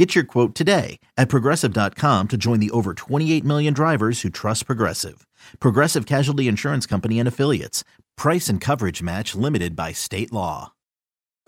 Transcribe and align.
Get 0.00 0.14
your 0.14 0.24
quote 0.24 0.54
today 0.54 0.98
at 1.18 1.28
progressive.com 1.28 2.28
to 2.28 2.38
join 2.38 2.58
the 2.58 2.70
over 2.70 2.94
28 2.94 3.44
million 3.44 3.74
drivers 3.74 4.22
who 4.22 4.30
trust 4.30 4.64
Progressive. 4.64 5.26
Progressive 5.58 6.06
Casualty 6.06 6.48
Insurance 6.48 6.86
Company 6.86 7.18
and 7.18 7.28
Affiliates. 7.28 7.84
Price 8.16 8.48
and 8.48 8.62
coverage 8.62 9.02
match 9.02 9.34
limited 9.34 9.76
by 9.76 9.92
state 9.92 10.32
law. 10.32 10.72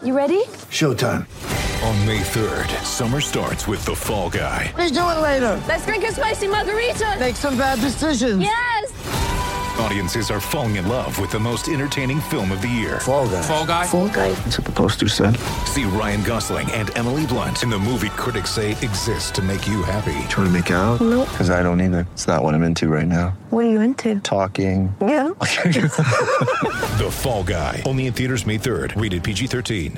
You 0.04 0.14
ready? 0.14 0.44
Showtime. 0.68 1.26
On 1.82 2.06
May 2.06 2.20
3rd, 2.20 2.84
summer 2.84 3.22
starts 3.22 3.66
with 3.66 3.82
The 3.86 3.96
Fall 3.96 4.28
Guy. 4.28 4.70
Let's 4.76 4.92
do 4.92 5.00
it 5.00 5.22
later. 5.22 5.58
Let's 5.66 5.86
drink 5.86 6.04
a 6.04 6.12
spicy 6.12 6.48
margarita. 6.48 7.16
Make 7.18 7.36
some 7.36 7.56
bad 7.56 7.80
decisions. 7.80 8.42
Yes. 8.42 9.30
Audiences 9.78 10.30
are 10.30 10.40
falling 10.40 10.76
in 10.76 10.86
love 10.86 11.18
with 11.18 11.30
the 11.30 11.38
most 11.38 11.68
entertaining 11.68 12.20
film 12.20 12.52
of 12.52 12.60
the 12.62 12.68
year. 12.68 13.00
Fall 13.00 13.28
guy. 13.28 13.42
Fall 13.42 13.66
guy. 13.66 13.86
Fall 13.86 14.08
guy. 14.08 14.30
That's 14.32 14.58
what 14.58 14.66
the 14.66 14.72
poster 14.72 15.08
said. 15.08 15.36
See 15.66 15.84
Ryan 15.84 16.22
Gosling 16.22 16.70
and 16.72 16.96
Emily 16.96 17.26
Blunt 17.26 17.62
in 17.62 17.70
the 17.70 17.78
movie 17.78 18.10
critics 18.10 18.50
say 18.50 18.72
exists 18.72 19.30
to 19.32 19.42
make 19.42 19.66
you 19.66 19.82
happy. 19.82 20.12
Trying 20.28 20.46
to 20.46 20.50
make 20.50 20.70
it 20.70 20.74
out? 20.74 21.00
Nope. 21.00 21.28
Because 21.30 21.50
I 21.50 21.62
don't 21.62 21.80
either. 21.80 22.06
It's 22.12 22.26
not 22.26 22.42
what 22.42 22.54
I'm 22.54 22.62
into 22.62 22.88
right 22.88 23.06
now. 23.06 23.30
What 23.50 23.64
are 23.64 23.70
you 23.70 23.80
into? 23.80 24.20
Talking. 24.20 24.94
Yeah. 25.00 25.30
The 26.98 27.10
Fall 27.10 27.42
Guy. 27.42 27.82
Only 27.86 28.06
in 28.06 28.12
theaters 28.12 28.44
May 28.46 28.58
3rd. 28.58 29.00
Rated 29.00 29.24
PG-13. 29.24 29.96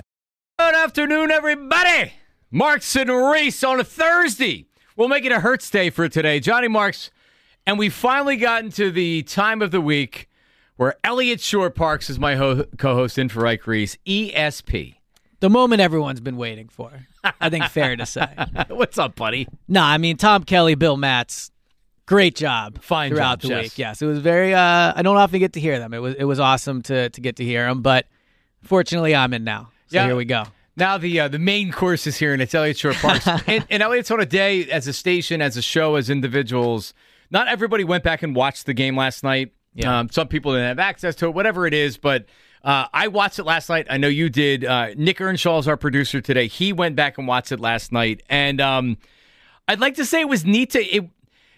Good 0.59 0.75
afternoon, 0.75 1.31
everybody. 1.33 2.13
Marks 2.51 2.95
and 2.95 3.11
Reese 3.11 3.63
on 3.65 3.81
a 3.81 3.85
Thursday. 3.85 4.67
We'll 4.97 5.09
make 5.09 5.25
it 5.25 5.33
a 5.33 5.41
Hertz 5.41 5.69
day 5.69 5.91
for 5.91 6.09
today. 6.09 6.39
Johnny 6.39 6.69
Marks, 6.69 7.11
and 7.67 7.79
we've 7.79 7.95
finally 7.95 8.37
gotten 8.37 8.71
to 8.73 8.91
the 8.91 9.23
time 9.23 9.63
of 9.63 9.71
the 9.71 9.81
week 9.81 10.29
where 10.77 10.97
Eliot 11.05 11.41
Shorr-Parks 11.41 12.11
is 12.11 12.19
my 12.19 12.35
ho- 12.37 12.65
co-host 12.79 13.17
in 13.19 13.29
for 13.29 13.47
Ike 13.47 13.67
Reese, 13.67 13.97
ESP. 14.07 14.97
the 15.41 15.51
moment 15.51 15.81
everyone's 15.81 16.21
been 16.21 16.37
waiting 16.37 16.69
for. 16.69 16.91
I 17.41 17.49
think 17.49 17.65
fair 17.67 17.97
to 17.97 18.05
say. 18.07 18.27
What's 18.69 18.99
up, 18.99 19.15
buddy? 19.15 19.49
No, 19.69 19.83
I 19.83 19.99
mean 19.99 20.17
Tom 20.17 20.43
Kelly, 20.45 20.75
Bill 20.75 20.97
Matz, 20.97 21.51
great 22.07 22.35
job 22.35 22.83
Fine 22.83 23.11
throughout 23.13 23.39
job, 23.41 23.49
the 23.49 23.49
yes. 23.57 23.63
week. 23.65 23.79
Yes, 23.79 24.03
it 24.03 24.07
was 24.07 24.19
very. 24.19 24.53
Uh, 24.53 24.93
I 24.95 25.01
don't 25.03 25.17
often 25.17 25.39
get 25.39 25.55
to 25.55 25.61
hear 25.61 25.79
them. 25.79 25.95
It 25.95 25.99
was 25.99 26.15
it 26.17 26.25
was 26.25 26.39
awesome 26.41 26.83
to 26.83 27.09
to 27.11 27.21
get 27.21 27.37
to 27.37 27.45
hear 27.45 27.67
them, 27.67 27.81
but 27.83 28.07
fortunately 28.63 29.15
I'm 29.15 29.33
in 29.33 29.45
now. 29.45 29.71
So 29.87 29.97
Yeah. 29.97 30.07
here 30.07 30.17
we 30.17 30.25
go. 30.27 30.45
Now 30.77 30.99
the 30.99 31.21
uh, 31.21 31.29
the 31.29 31.39
main 31.39 31.71
course 31.73 32.07
is 32.07 32.17
here, 32.19 32.33
and 32.35 32.43
it's 32.43 32.55
Eliot 32.55 32.77
Shorr-Parks. 32.77 33.27
and, 33.47 33.65
and 33.71 33.83
Elliott's 33.83 34.11
on 34.11 34.21
a 34.21 34.27
day 34.27 34.69
as 34.71 34.87
a 34.89 34.93
station, 34.93 35.41
as 35.41 35.57
a 35.57 35.63
show, 35.63 35.95
as 35.95 36.11
individuals. 36.11 36.93
Not 37.35 37.49
everybody 37.49 37.83
went 37.83 38.05
back 38.05 38.23
and 38.23 38.35
watched 38.35 38.65
the 38.65 38.75
game 38.75 38.97
last 38.97 39.25
night. 39.25 39.53
Yeah. 39.75 39.99
Um, 39.99 40.09
some 40.09 40.29
people 40.29 40.53
didn't 40.53 40.69
have 40.69 40.79
access 40.79 41.17
to 41.17 41.27
it, 41.27 41.35
whatever 41.35 41.67
it 41.67 41.75
is. 41.75 41.97
But 41.97 42.27
uh, 42.63 42.87
I 42.95 43.09
watched 43.09 43.41
it 43.41 43.45
last 43.45 43.69
night. 43.69 43.89
I 43.91 43.97
know 43.97 44.07
you 44.07 44.31
did. 44.31 44.65
Uh, 44.65 44.91
Nick 44.97 45.21
Earnshaw 45.21 45.59
is 45.59 45.67
our 45.67 45.77
producer 45.77 46.21
today. 46.21 46.47
He 46.47 46.73
went 46.73 46.95
back 46.95 47.19
and 47.19 47.27
watched 47.27 47.51
it 47.51 47.59
last 47.59 47.91
night, 47.91 48.23
and 48.31 48.61
um, 48.61 48.99
I'd 49.67 49.81
like 49.81 49.97
to 49.97 50.05
say 50.05 50.21
it 50.21 50.29
was 50.29 50.45
neat 50.45 50.71
to. 50.71 50.85
It, 50.85 51.11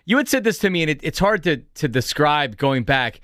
you 0.06 0.16
had 0.16 0.28
said 0.28 0.44
this 0.44 0.58
to 0.60 0.70
me, 0.70 0.82
and 0.82 0.90
it, 0.90 1.00
it's 1.02 1.18
hard 1.18 1.42
to 1.44 1.58
to 1.58 1.88
describe 1.88 2.56
going 2.56 2.84
back. 2.84 3.20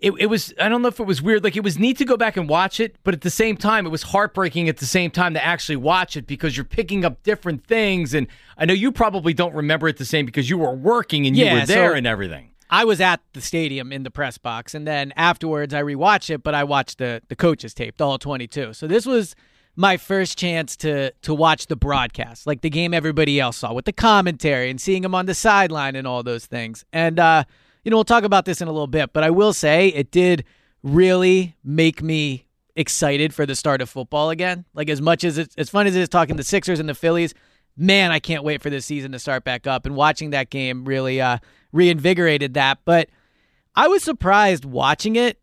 It, 0.00 0.12
it 0.18 0.26
was 0.26 0.54
I 0.60 0.68
don't 0.68 0.82
know 0.82 0.88
if 0.88 1.00
it 1.00 1.06
was 1.06 1.20
weird. 1.20 1.42
Like 1.42 1.56
it 1.56 1.64
was 1.64 1.78
neat 1.78 1.98
to 1.98 2.04
go 2.04 2.16
back 2.16 2.36
and 2.36 2.48
watch 2.48 2.78
it, 2.78 2.96
but 3.02 3.14
at 3.14 3.22
the 3.22 3.30
same 3.30 3.56
time, 3.56 3.84
it 3.84 3.88
was 3.90 4.04
heartbreaking 4.04 4.68
at 4.68 4.76
the 4.76 4.86
same 4.86 5.10
time 5.10 5.34
to 5.34 5.44
actually 5.44 5.76
watch 5.76 6.16
it 6.16 6.26
because 6.26 6.56
you're 6.56 6.64
picking 6.64 7.04
up 7.04 7.22
different 7.24 7.66
things. 7.66 8.14
And 8.14 8.28
I 8.56 8.64
know 8.64 8.74
you 8.74 8.92
probably 8.92 9.34
don't 9.34 9.54
remember 9.54 9.88
it 9.88 9.96
the 9.96 10.04
same 10.04 10.24
because 10.26 10.48
you 10.48 10.56
were 10.58 10.72
working 10.74 11.26
and 11.26 11.36
you 11.36 11.44
Yeah, 11.46 11.54
were 11.60 11.66
there 11.66 11.90
so- 11.92 11.96
and 11.96 12.06
everything. 12.06 12.50
I 12.70 12.84
was 12.84 13.00
at 13.00 13.20
the 13.32 13.40
stadium 13.40 13.92
in 13.92 14.02
the 14.02 14.10
press 14.10 14.36
box, 14.36 14.74
and 14.74 14.86
then 14.86 15.12
afterwards 15.16 15.72
I 15.72 15.82
rewatched 15.82 16.28
it, 16.28 16.42
but 16.42 16.54
I 16.54 16.64
watched 16.64 16.98
the 16.98 17.22
the 17.28 17.34
coaches 17.36 17.72
taped 17.74 18.00
all 18.02 18.18
22. 18.18 18.74
So 18.74 18.86
this 18.86 19.06
was 19.06 19.34
my 19.74 19.96
first 19.96 20.36
chance 20.38 20.76
to 20.78 21.10
to 21.22 21.32
watch 21.34 21.66
the 21.68 21.76
broadcast, 21.76 22.46
like 22.46 22.60
the 22.60 22.68
game 22.70 22.92
everybody 22.92 23.40
else 23.40 23.56
saw, 23.56 23.72
with 23.72 23.86
the 23.86 23.92
commentary 23.92 24.68
and 24.70 24.78
seeing 24.80 25.02
him 25.02 25.14
on 25.14 25.26
the 25.26 25.34
sideline 25.34 25.96
and 25.96 26.06
all 26.06 26.22
those 26.22 26.44
things. 26.46 26.84
And 26.92 27.18
uh, 27.18 27.44
you 27.84 27.90
know, 27.90 27.96
we'll 27.96 28.04
talk 28.04 28.24
about 28.24 28.44
this 28.44 28.60
in 28.60 28.68
a 28.68 28.72
little 28.72 28.86
bit, 28.86 29.12
but 29.12 29.24
I 29.24 29.30
will 29.30 29.52
say 29.52 29.88
it 29.88 30.10
did 30.10 30.44
really 30.82 31.56
make 31.64 32.02
me 32.02 32.46
excited 32.76 33.34
for 33.34 33.44
the 33.44 33.56
start 33.56 33.80
of 33.82 33.90
football 33.90 34.30
again. 34.30 34.64
Like 34.72 34.88
as 34.88 35.00
much 35.00 35.24
as 35.24 35.38
it's 35.38 35.54
as 35.56 35.68
fun 35.68 35.86
as 35.86 35.96
it 35.96 36.00
is 36.00 36.08
talking 36.08 36.36
to 36.36 36.40
the 36.40 36.44
Sixers 36.44 36.80
and 36.80 36.88
the 36.88 36.94
Phillies, 36.94 37.34
man, 37.76 38.10
I 38.10 38.20
can't 38.20 38.44
wait 38.44 38.62
for 38.62 38.70
this 38.70 38.86
season 38.86 39.12
to 39.12 39.18
start 39.18 39.44
back 39.44 39.66
up. 39.66 39.84
And 39.84 39.96
watching 39.96 40.30
that 40.30 40.50
game 40.50 40.84
really 40.84 41.20
uh, 41.20 41.38
reinvigorated 41.72 42.54
that. 42.54 42.78
But 42.84 43.08
I 43.74 43.88
was 43.88 44.02
surprised 44.02 44.64
watching 44.64 45.16
it. 45.16 45.40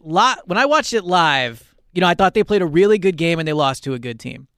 Lot 0.00 0.46
when 0.46 0.58
I 0.58 0.66
watched 0.66 0.92
it 0.92 1.04
live, 1.04 1.74
you 1.92 2.00
know, 2.00 2.06
I 2.06 2.14
thought 2.14 2.34
they 2.34 2.44
played 2.44 2.62
a 2.62 2.66
really 2.66 2.98
good 2.98 3.16
game 3.16 3.38
and 3.38 3.48
they 3.48 3.52
lost 3.52 3.84
to 3.84 3.94
a 3.94 3.98
good 3.98 4.20
team. 4.20 4.48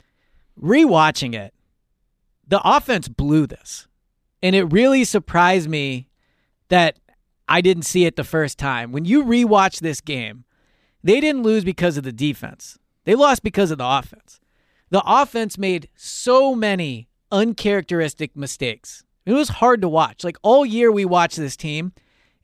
Rewatching 0.60 1.34
it, 1.34 1.54
the 2.46 2.60
offense 2.62 3.08
blew 3.08 3.46
this, 3.46 3.86
and 4.42 4.54
it 4.54 4.64
really 4.64 5.04
surprised 5.04 5.68
me 5.68 6.08
that 6.68 6.98
I 7.50 7.60
didn't 7.60 7.82
see 7.82 8.04
it 8.06 8.14
the 8.14 8.22
first 8.22 8.58
time. 8.58 8.92
When 8.92 9.04
you 9.04 9.24
rewatch 9.24 9.80
this 9.80 10.00
game, 10.00 10.44
they 11.02 11.20
didn't 11.20 11.42
lose 11.42 11.64
because 11.64 11.96
of 11.96 12.04
the 12.04 12.12
defense. 12.12 12.78
They 13.04 13.16
lost 13.16 13.42
because 13.42 13.72
of 13.72 13.78
the 13.78 13.86
offense. 13.86 14.38
The 14.90 15.02
offense 15.04 15.58
made 15.58 15.88
so 15.96 16.54
many 16.54 17.08
uncharacteristic 17.32 18.36
mistakes. 18.36 19.02
It 19.26 19.32
was 19.32 19.48
hard 19.48 19.80
to 19.82 19.88
watch. 19.88 20.22
Like 20.22 20.36
all 20.42 20.64
year, 20.64 20.92
we 20.92 21.04
watched 21.04 21.38
this 21.38 21.56
team, 21.56 21.92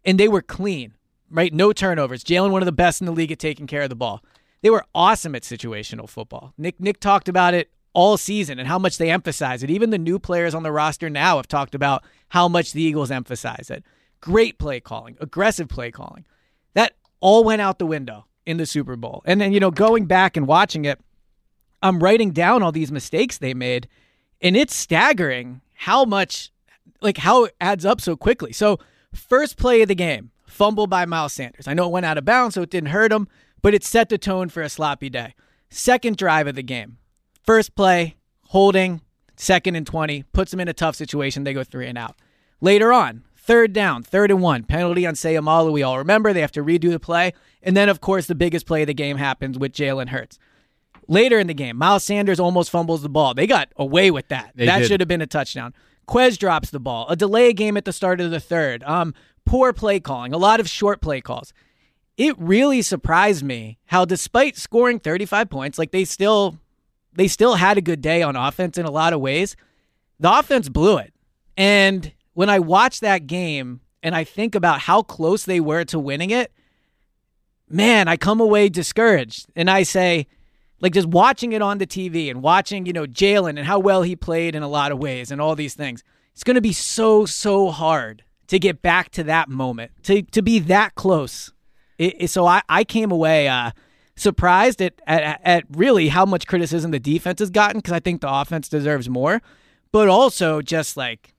and 0.05 0.19
they 0.19 0.27
were 0.27 0.43
clean, 0.43 0.95
right? 1.31 1.55
No 1.55 1.73
turnovers. 1.73 2.25
Jalen, 2.25 2.51
one 2.51 2.63
of 2.63 2.67
the 2.67 2.73
best 2.73 3.01
in 3.01 3.07
the 3.07 3.13
league 3.13 3.33
at 3.33 3.39
taking 3.39 3.69
care 3.69 3.83
of 3.83 3.91
the 3.91 3.97
ball. 3.97 4.25
They 4.61 4.71
were 4.71 4.85
awesome 4.93 5.37
at 5.37 5.43
situational 5.43 6.09
football. 6.09 6.53
Nick 6.59 6.81
Nick 6.81 6.99
talked 6.99 7.29
about 7.29 7.55
it 7.55 7.71
all 7.93 8.17
season 8.17 8.59
and 8.59 8.67
how 8.67 8.79
much 8.79 8.99
they 8.99 9.11
emphasize 9.11 9.63
it. 9.63 9.71
Even 9.71 9.91
the 9.91 9.99
new 9.99 10.19
players 10.19 10.55
on 10.55 10.65
the 10.65 10.73
roster 10.73 11.09
now 11.09 11.37
have 11.37 11.47
talked 11.47 11.75
about 11.77 12.03
how 12.31 12.49
much 12.49 12.73
the 12.73 12.83
Eagles 12.83 13.13
emphasize 13.13 13.71
it. 13.71 13.85
Great 14.21 14.59
play 14.59 14.81
calling, 14.81 15.17
aggressive 15.21 15.69
play 15.69 15.91
calling. 15.91 16.25
That 16.75 16.95
all 17.21 17.45
went 17.45 17.63
out 17.63 17.79
the 17.79 17.87
window 17.87 18.27
in 18.45 18.57
the 18.57 18.67
Super 18.67 18.97
Bowl. 18.97 19.23
And 19.27 19.41
then, 19.41 19.53
you 19.53 19.61
know, 19.61 19.71
going 19.71 20.07
back 20.07 20.37
and 20.37 20.47
watching 20.47 20.85
it, 20.85 21.01
I'm 21.83 22.03
writing 22.03 22.31
down 22.31 22.63
all 22.63 22.73
these 22.73 22.93
mistakes 22.93 23.39
they 23.39 23.55
made, 23.55 23.89
and 24.41 24.57
it's 24.57 24.75
staggering 24.75 25.61
how 25.75 26.05
much, 26.05 26.51
like, 27.01 27.19
how 27.19 27.45
it 27.45 27.57
adds 27.61 27.85
up 27.85 28.01
so 28.01 28.17
quickly. 28.17 28.53
So, 28.53 28.79
first 29.13 29.57
play 29.57 29.83
of 29.83 29.89
the 29.89 29.95
game, 29.95 30.31
fumble 30.47 30.87
by 30.87 31.05
Miles 31.05 31.33
Sanders. 31.33 31.69
I 31.69 31.75
know 31.75 31.87
it 31.87 31.93
went 31.93 32.07
out 32.07 32.19
of 32.19 32.25
bounds, 32.25 32.55
so 32.55 32.63
it 32.63 32.71
didn't 32.71 32.91
hurt 32.91 33.13
him, 33.13 33.29
but 33.63 33.75
it 33.75 33.85
set 33.85 34.09
the 34.09 34.19
tone 34.19 34.49
for 34.49 34.63
a 34.63 34.69
sloppy 34.69 35.11
day. 35.11 35.35
Second 35.69 36.17
drive 36.17 36.47
of 36.47 36.55
the 36.55 36.63
game, 36.63 36.99
first 37.43 37.75
play, 37.75 38.17
holding, 38.47 39.03
second 39.37 39.75
and 39.77 39.87
20, 39.87 40.23
puts 40.33 40.51
them 40.51 40.61
in 40.61 40.69
a 40.69 40.73
tough 40.73 40.97
situation. 40.97 41.45
They 41.45 41.53
go 41.53 41.65
three 41.65 41.89
and 41.89 41.99
out. 41.99 42.17
Later 42.61 42.93
on, 42.93 43.25
third 43.47 43.73
down, 43.73 44.03
third 44.03 44.31
and 44.31 44.43
one, 44.43 44.65
penalty 44.65 45.07
on 45.07 45.15
Seumalo. 45.15 45.73
We 45.73 45.83
all 45.83 45.99
remember 45.99 46.33
they 46.33 46.41
have 46.41 46.53
to 46.53 46.65
redo 46.65 46.91
the 46.91 47.01
play. 47.01 47.33
And 47.63 47.77
then, 47.77 47.89
of 47.89 48.01
course, 48.01 48.27
the 48.27 48.35
biggest 48.35 48.67
play 48.67 48.83
of 48.83 48.89
the 48.89 48.95
game 48.95 49.17
happens 49.17 49.59
with 49.59 49.73
Jalen 49.73 50.09
Hurts. 50.09 50.39
Later 51.09 51.39
in 51.39 51.47
the 51.47 51.55
game, 51.55 51.77
Miles 51.77 52.03
Sanders 52.03 52.41
almost 52.41 52.71
fumbles 52.71 53.03
the 53.03 53.09
ball. 53.09 53.35
They 53.35 53.47
got 53.47 53.69
away 53.77 54.11
with 54.11 54.29
that. 54.29 54.53
They 54.57 54.67
that 54.67 54.81
did. 54.81 54.89
should 54.89 55.01
have 55.01 55.09
been 55.09 55.23
a 55.23 55.27
touchdown. 55.27 55.73
Quez 56.09 56.37
drops 56.37 56.71
the 56.71 56.81
ball. 56.81 57.07
A 57.09 57.17
delay 57.17 57.53
game 57.53 57.77
at 57.77 57.85
the 57.85 57.93
start 57.93 58.21
of 58.21 58.33
the 58.33 58.41
third. 58.41 58.83
Um, 58.83 59.15
poor 59.45 59.73
play 59.73 60.01
calling. 60.01 60.33
A 60.33 60.39
lot 60.39 60.59
of 60.59 60.69
short 60.69 61.01
play 61.01 61.21
calls. 61.21 61.53
It 62.17 62.35
really 62.39 62.83
surprised 62.83 63.45
me 63.45 63.79
how, 63.87 64.05
despite 64.05 64.57
scoring 64.57 64.99
35 64.99 65.49
points, 65.51 65.79
like 65.79 65.93
they 65.93 66.05
still, 66.05 66.59
they 67.13 67.29
still 67.29 67.55
had 67.55 67.79
a 67.79 67.83
good 67.83 68.01
day 68.01 68.23
on 68.23 68.35
offense 68.35 68.79
in 68.79 68.87
a 68.87 68.91
lot 68.91 69.13
of 69.13 69.21
ways. 69.21 69.55
The 70.19 70.39
offense 70.39 70.69
blew 70.69 70.99
it. 70.99 71.13
And 71.57 72.13
when 72.37 72.51
I 72.51 72.59
watch 72.59 73.01
that 73.01 73.27
game 73.27 73.81
and 74.03 74.15
I 74.15 74.23
think 74.25 74.55
about 74.55 74.81
how 74.83 75.01
close 75.01 75.45
they 75.47 75.59
were 75.59 75.85
to 75.85 75.99
winning 75.99 76.29
it, 76.29 76.53
man, 77.67 78.09
I 78.09 78.19
come 78.19 78.41
away 78.41 78.69
discouraged. 78.69 79.47
And 79.57 79.71
I 79.71 79.85
say, 79.85 80.27
like 80.81 80.93
just 80.93 81.09
watching 81.09 81.53
it 81.53 81.63
on 81.63 81.79
the 81.79 81.87
TV 81.87 82.31
and 82.31 82.43
watching, 82.43 82.85
you 82.85 82.93
know, 82.93 83.07
Jalen 83.07 83.57
and 83.57 83.61
how 83.61 83.79
well 83.79 84.03
he 84.03 84.15
played 84.15 84.55
in 84.55 84.63
a 84.63 84.69
lot 84.69 84.93
of 84.93 84.99
ways 84.99 85.31
and 85.31 85.41
all 85.41 85.55
these 85.57 85.73
things. 85.75 86.05
It's 86.35 86.45
going 86.45 86.57
to 86.57 86.61
be 86.61 86.75
so 86.75 87.25
so 87.25 87.71
hard 87.71 88.23
to 88.49 88.59
get 88.59 88.83
back 88.83 89.09
to 89.13 89.25
that 89.25 89.49
moment, 89.49 89.93
to 90.03 90.21
to 90.21 90.43
be 90.43 90.59
that 90.59 90.95
close. 90.95 91.55
It, 91.97 92.15
it- 92.25 92.29
so 92.29 92.45
I 92.45 92.61
I 92.69 92.85
came 92.85 93.11
away 93.11 93.49
uh, 93.49 93.71
surprised 94.15 94.83
at, 94.83 95.01
at 95.07 95.41
at 95.43 95.65
really 95.71 96.09
how 96.09 96.27
much 96.27 96.47
criticism 96.47 96.91
the 96.91 97.01
defense 97.01 97.39
has 97.41 97.49
gotten 97.49 97.79
because 97.79 97.95
I 97.95 98.01
think 98.01 98.21
the 98.21 98.31
offense 98.31 98.69
deserves 98.69 99.09
more, 99.09 99.41
but 99.91 100.09
also 100.09 100.61
just 100.61 100.99
like, 100.99 101.33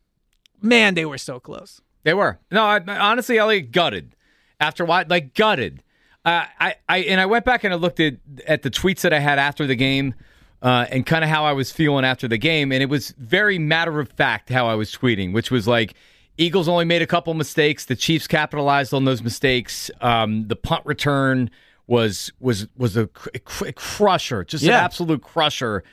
man, 0.62 0.94
they 0.94 1.06
were 1.06 1.18
so 1.18 1.40
close. 1.40 1.82
They 2.04 2.14
were. 2.14 2.40
No, 2.52 2.64
I, 2.64 2.80
honestly, 2.88 3.38
Eliot 3.38 3.72
gutted 3.72 4.16
after 4.60 4.86
what 4.86 5.10
like 5.10 5.34
gutted. 5.34 5.84
Uh, 6.24 6.46
I, 6.60 6.76
I 6.88 6.98
and 7.00 7.22
I 7.22 7.26
went 7.26 7.46
back 7.46 7.64
and 7.64 7.74
I 7.74 7.78
looked 7.78 8.00
at 8.00 8.16
at 8.46 8.62
the 8.62 8.70
tweets 8.70 9.02
that 9.02 9.14
I 9.14 9.20
had 9.20 9.40
after 9.40 9.68
the 9.68 9.76
game, 9.76 10.14
uh, 10.62 10.86
and 10.90 11.06
kind 11.06 11.24
of 11.24 11.30
how 11.30 11.46
I 11.46 11.54
was 11.54 11.72
feeling 11.72 12.06
after 12.06 12.28
the 12.28 12.38
game, 12.38 12.72
and 12.72 12.82
it 12.82 12.88
was 12.90 13.14
very 13.18 13.60
matter 13.60 14.00
of 14.00 14.10
fact 14.10 14.50
how 14.50 14.68
I 14.68 14.76
was 14.76 14.92
tweeting, 14.92 15.34
which 15.34 15.52
was 15.52 15.68
like. 15.68 15.94
Eagles 16.40 16.68
only 16.68 16.86
made 16.86 17.02
a 17.02 17.08
couple 17.08 17.34
mistakes. 17.34 17.86
The 17.86 17.96
Chiefs 17.96 18.28
capitalized 18.28 18.94
on 18.94 19.06
those 19.06 19.24
mistakes. 19.24 19.90
Um, 20.02 20.48
the 20.48 20.56
punt 20.56 20.86
return 20.86 21.50
was 21.88 22.32
was 22.40 22.68
was 22.78 22.96
a, 22.96 23.08
cr- 23.08 23.30
cr- 23.44 23.72
crusher, 23.72 24.44
just 24.44 24.64
an 24.64 24.70
absolute 24.70 25.24
crusher. 25.24 25.84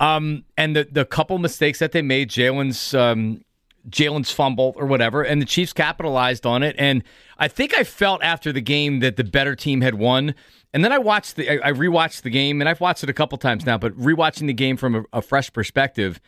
Um, 0.00 0.44
and 0.56 0.74
the 0.74 0.88
the 0.90 1.04
couple 1.04 1.38
mistakes 1.38 1.78
that 1.78 1.92
they 1.92 2.02
made, 2.02 2.28
Jalen's 2.28 2.92
um, 2.92 3.44
Jalen's 3.88 4.30
fumble 4.30 4.74
or 4.76 4.86
whatever, 4.86 5.22
and 5.22 5.40
the 5.40 5.46
Chiefs 5.46 5.72
capitalized 5.72 6.46
on 6.46 6.62
it. 6.62 6.74
And 6.78 7.02
I 7.38 7.48
think 7.48 7.74
I 7.74 7.84
felt 7.84 8.22
after 8.22 8.52
the 8.52 8.60
game 8.60 9.00
that 9.00 9.16
the 9.16 9.24
better 9.24 9.54
team 9.54 9.80
had 9.80 9.94
won. 9.94 10.34
And 10.72 10.84
then 10.84 10.92
I 10.92 10.98
watched 10.98 11.36
the 11.36 11.64
I 11.64 11.72
rewatched 11.72 12.22
the 12.22 12.30
game, 12.30 12.60
and 12.60 12.68
I've 12.68 12.80
watched 12.80 13.04
it 13.04 13.10
a 13.10 13.12
couple 13.12 13.38
times 13.38 13.64
now. 13.64 13.78
But 13.78 13.96
rewatching 13.96 14.46
the 14.46 14.54
game 14.54 14.76
from 14.76 14.94
a, 14.94 15.04
a 15.12 15.22
fresh 15.22 15.52
perspective, 15.52 16.20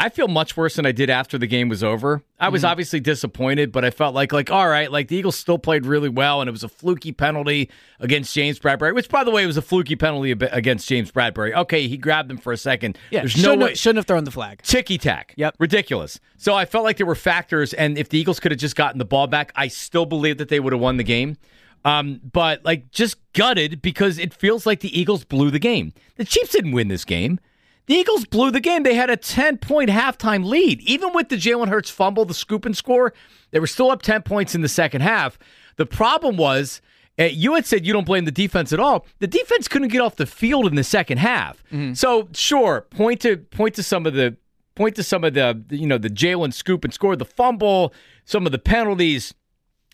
I 0.00 0.08
feel 0.08 0.28
much 0.28 0.56
worse 0.56 0.76
than 0.76 0.86
I 0.86 0.92
did 0.92 1.10
after 1.10 1.36
the 1.36 1.46
game 1.46 1.68
was 1.68 1.84
over. 1.84 2.22
I 2.38 2.48
was 2.48 2.64
obviously 2.64 3.00
disappointed, 3.00 3.70
but 3.70 3.84
I 3.84 3.90
felt 3.90 4.14
like 4.14 4.32
like 4.32 4.50
all 4.50 4.66
right, 4.66 4.90
like 4.90 5.08
the 5.08 5.16
Eagles 5.16 5.36
still 5.36 5.58
played 5.58 5.84
really 5.84 6.08
well, 6.08 6.40
and 6.40 6.48
it 6.48 6.52
was 6.52 6.64
a 6.64 6.68
fluky 6.70 7.12
penalty 7.12 7.70
against 8.00 8.34
James 8.34 8.58
Bradberry, 8.58 8.94
which 8.94 9.10
by 9.10 9.24
the 9.24 9.30
way 9.30 9.44
was 9.44 9.58
a 9.58 9.62
fluky 9.62 9.96
penalty 9.96 10.32
against 10.32 10.88
James 10.88 11.12
Bradberry. 11.12 11.54
Okay, 11.54 11.86
he 11.86 11.98
grabbed 11.98 12.30
him 12.30 12.38
for 12.38 12.50
a 12.50 12.56
second. 12.56 12.96
Yeah, 13.10 13.20
There's 13.20 13.36
no 13.36 13.42
shouldn't, 13.42 13.62
way 13.62 13.68
have, 13.68 13.78
shouldn't 13.78 13.96
have 13.98 14.06
thrown 14.06 14.24
the 14.24 14.30
flag. 14.30 14.62
ticky 14.62 14.96
tack. 14.96 15.34
Yep. 15.36 15.56
Ridiculous. 15.58 16.18
So 16.38 16.54
I 16.54 16.64
felt 16.64 16.84
like 16.84 16.96
there 16.96 17.06
were 17.06 17.14
factors, 17.14 17.74
and 17.74 17.98
if 17.98 18.08
the 18.08 18.18
Eagles 18.18 18.40
could 18.40 18.52
have 18.52 18.58
just 18.60 18.76
gotten 18.76 18.98
the 18.98 19.04
ball 19.04 19.26
back, 19.26 19.52
I 19.54 19.68
still 19.68 20.06
believe 20.06 20.38
that 20.38 20.48
they 20.48 20.60
would 20.60 20.72
have 20.72 20.80
won 20.80 20.96
the 20.96 21.04
game. 21.04 21.36
Um, 21.84 22.20
but 22.32 22.64
like 22.64 22.90
just 22.90 23.18
gutted 23.34 23.82
because 23.82 24.18
it 24.18 24.32
feels 24.32 24.64
like 24.64 24.80
the 24.80 24.98
Eagles 24.98 25.24
blew 25.24 25.50
the 25.50 25.58
game. 25.58 25.92
The 26.16 26.24
Chiefs 26.24 26.52
didn't 26.52 26.72
win 26.72 26.88
this 26.88 27.04
game. 27.04 27.38
The 27.86 27.94
Eagles 27.94 28.24
blew 28.24 28.50
the 28.50 28.60
game. 28.60 28.82
They 28.82 28.94
had 28.94 29.10
a 29.10 29.16
10 29.16 29.58
point 29.58 29.90
halftime 29.90 30.44
lead. 30.44 30.80
Even 30.82 31.12
with 31.12 31.28
the 31.28 31.36
Jalen 31.36 31.68
Hurts 31.68 31.90
fumble, 31.90 32.24
the 32.24 32.34
scoop 32.34 32.64
and 32.64 32.76
score, 32.76 33.12
they 33.50 33.58
were 33.58 33.66
still 33.66 33.90
up 33.90 34.02
10 34.02 34.22
points 34.22 34.54
in 34.54 34.60
the 34.60 34.68
second 34.68 35.00
half. 35.00 35.38
The 35.76 35.86
problem 35.86 36.36
was, 36.36 36.80
uh, 37.18 37.24
you 37.24 37.54
had 37.54 37.66
said 37.66 37.84
you 37.84 37.92
don't 37.92 38.06
blame 38.06 38.24
the 38.24 38.30
defense 38.30 38.72
at 38.72 38.80
all. 38.80 39.06
The 39.18 39.26
defense 39.26 39.66
couldn't 39.66 39.88
get 39.88 40.00
off 40.00 40.16
the 40.16 40.26
field 40.26 40.66
in 40.66 40.74
the 40.76 40.84
second 40.84 41.18
half. 41.18 41.62
So 41.94 42.28
sure, 42.32 42.82
point 42.90 43.20
to 43.22 43.38
point 43.38 43.74
to 43.74 43.82
some 43.82 44.06
of 44.06 44.14
the 44.14 44.36
point 44.76 44.94
to 44.96 45.02
some 45.02 45.24
of 45.24 45.34
the 45.34 45.62
you 45.70 45.86
know 45.86 45.98
the 45.98 46.08
Jalen 46.08 46.54
scoop 46.54 46.84
and 46.84 46.94
score, 46.94 47.16
the 47.16 47.24
fumble, 47.24 47.92
some 48.24 48.46
of 48.46 48.52
the 48.52 48.58
penalties. 48.58 49.34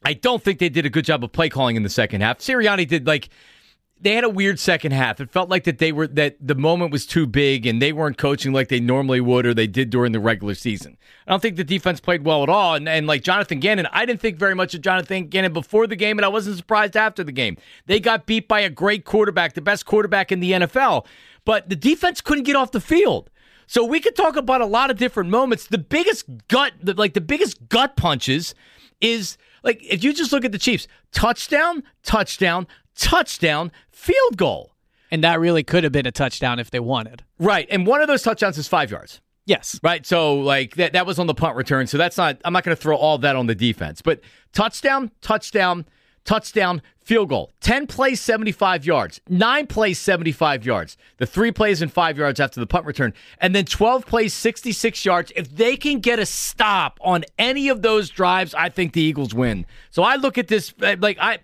I 0.05 0.13
don't 0.13 0.43
think 0.43 0.59
they 0.61 0.69
did 0.69 0.87
a 0.87 0.91
good 0.91 1.05
job 1.05 1.25
of 1.25 1.33
play 1.33 1.49
calling 1.49 1.75
in 1.75 1.83
the 1.83 1.89
second 1.89 2.21
half. 2.21 2.39
Sirianni 2.39 2.87
did 2.87 3.07
like 3.07 3.29
they 3.99 4.15
had 4.15 4.25
a 4.25 4.29
weird 4.29 4.61
second 4.61 4.93
half. 4.93 5.21
It 5.21 5.31
felt 5.31 5.49
like 5.49 5.65
that 5.65 5.79
they 5.79 5.91
were 5.91 6.07
that 6.09 6.37
the 6.41 6.55
moment 6.55 6.93
was 6.93 7.07
too 7.07 7.27
big 7.27 7.67
and 7.67 7.81
they 7.81 7.93
weren't 7.93 8.19
coaching 8.19 8.53
like 8.53 8.69
they 8.69 8.81
normally 8.81 9.21
would 9.21 9.47
or 9.47 9.55
they 9.55 9.67
did 9.67 9.91
during 9.91 10.13
the 10.13 10.21
regular 10.21 10.55
season. 10.55 10.99
I 11.27 11.31
don't 11.31 11.41
think 11.41 11.57
the 11.57 11.65
defense 11.65 11.99
played 11.99 12.25
well 12.25 12.43
at 12.43 12.49
all. 12.49 12.75
And, 12.75 12.89
and 12.89 13.07
like 13.07 13.23
Jonathan 13.23 13.59
Gannon, 13.59 13.89
I 13.93 14.05
didn't 14.05 14.21
think 14.21 14.39
very 14.39 14.55
much 14.55 14.75
of 14.75 14.83
Jonathan 14.83 15.29
Gannon 15.29 15.53
before 15.53 15.87
the 15.87 15.97
game, 15.97 16.19
and 16.19 16.27
I 16.27 16.29
wasn't 16.29 16.59
surprised 16.59 16.97
after 16.97 17.25
the 17.25 17.33
game. 17.33 17.57
They 17.87 17.99
got 17.99 18.27
beat 18.27 18.49
by 18.49 18.61
a 18.61 18.71
great 18.71 19.05
quarterback, 19.05 19.55
the 19.55 19.63
best 19.63 19.87
quarterback 19.87 20.31
in 20.31 20.41
the 20.41 20.53
NFL, 20.53 21.07
but 21.45 21.69
the 21.69 21.77
defense 21.77 22.21
couldn't 22.21 22.45
get 22.45 22.57
off 22.57 22.73
the 22.73 22.81
field. 22.81 23.31
So 23.67 23.85
we 23.85 24.01
could 24.01 24.15
talk 24.15 24.37
about 24.37 24.61
a 24.61 24.67
lot 24.67 24.91
of 24.91 24.99
different 24.99 25.31
moments. 25.31 25.67
The 25.67 25.79
biggest 25.79 26.27
gut, 26.49 26.73
like 26.85 27.15
the 27.15 27.21
biggest 27.21 27.69
gut 27.69 27.97
punches, 27.97 28.55
is 29.01 29.39
like 29.63 29.83
if 29.83 30.05
you 30.05 30.13
just 30.13 30.33
look 30.33 30.45
at 30.45 30.53
the 30.53 30.59
Chiefs, 30.59 30.87
touchdown, 31.13 31.83
touchdown, 32.05 32.67
touchdown, 32.97 33.71
field 33.91 34.37
goal. 34.37 34.73
And 35.11 35.23
that 35.23 35.39
really 35.39 35.63
could 35.63 35.85
have 35.85 35.93
been 35.93 36.07
a 36.07 36.13
touchdown 36.13 36.59
if 36.59 36.71
they 36.71 36.81
wanted. 36.81 37.23
Right, 37.39 37.67
and 37.71 37.87
one 37.87 38.01
of 38.01 38.09
those 38.09 38.23
touchdowns 38.23 38.59
is 38.59 38.67
five 38.67 38.91
yards. 38.91 39.21
Yes. 39.47 39.79
Right, 39.83 40.05
so 40.05 40.35
like 40.35 40.75
that 40.75 40.93
that 40.95 41.07
was 41.07 41.21
on 41.21 41.29
the 41.29 41.35
punt 41.35 41.57
return. 41.57 41.87
So 41.87 41.97
that's 41.97 42.17
not. 42.17 42.41
I'm 42.45 42.53
not 42.53 42.65
going 42.65 42.77
to 42.77 42.83
throw 42.83 42.97
all 42.97 43.17
that 43.19 43.37
on 43.37 43.47
the 43.47 43.55
defense, 43.55 44.03
but 44.03 44.21
touchdown, 44.53 45.13
touchdown, 45.21 45.87
touchdown, 46.25 46.83
field 47.01 47.29
goal. 47.29 47.53
Ten 47.61 47.87
plays, 47.87 48.21
75 48.21 48.85
yards. 48.85 49.21
Nine 49.29 49.69
plays, 49.69 50.01
75 50.01 50.67
yards. 50.67 50.97
The 51.19 51.27
three 51.27 51.53
plays 51.53 51.81
and 51.81 51.93
five 51.93 52.19
yards 52.19 52.41
after 52.41 52.59
the 52.59 52.67
punt 52.67 52.87
return, 52.87 53.15
and 53.41 53.55
then 53.55 53.65
12 53.65 54.05
plays, 54.05 54.35
66 54.35 55.05
yards. 55.05 55.33
If 55.37 55.55
they 55.55 55.77
can 55.77 56.01
get 56.01 56.19
a 56.19 56.27
stop 56.27 56.99
on 57.01 57.25
any 57.39 57.69
of 57.69 57.83
those 57.83 58.11
drives, 58.11 58.53
I 58.53 58.69
think 58.69 58.95
the 58.95 59.01
Eagles 59.01 59.33
win. 59.33 59.65
So 59.91 60.03
I 60.03 60.17
look 60.17 60.39
at 60.39 60.49
this 60.49 60.75
uh, 60.83 60.97
like 60.99 61.19
I 61.21 61.39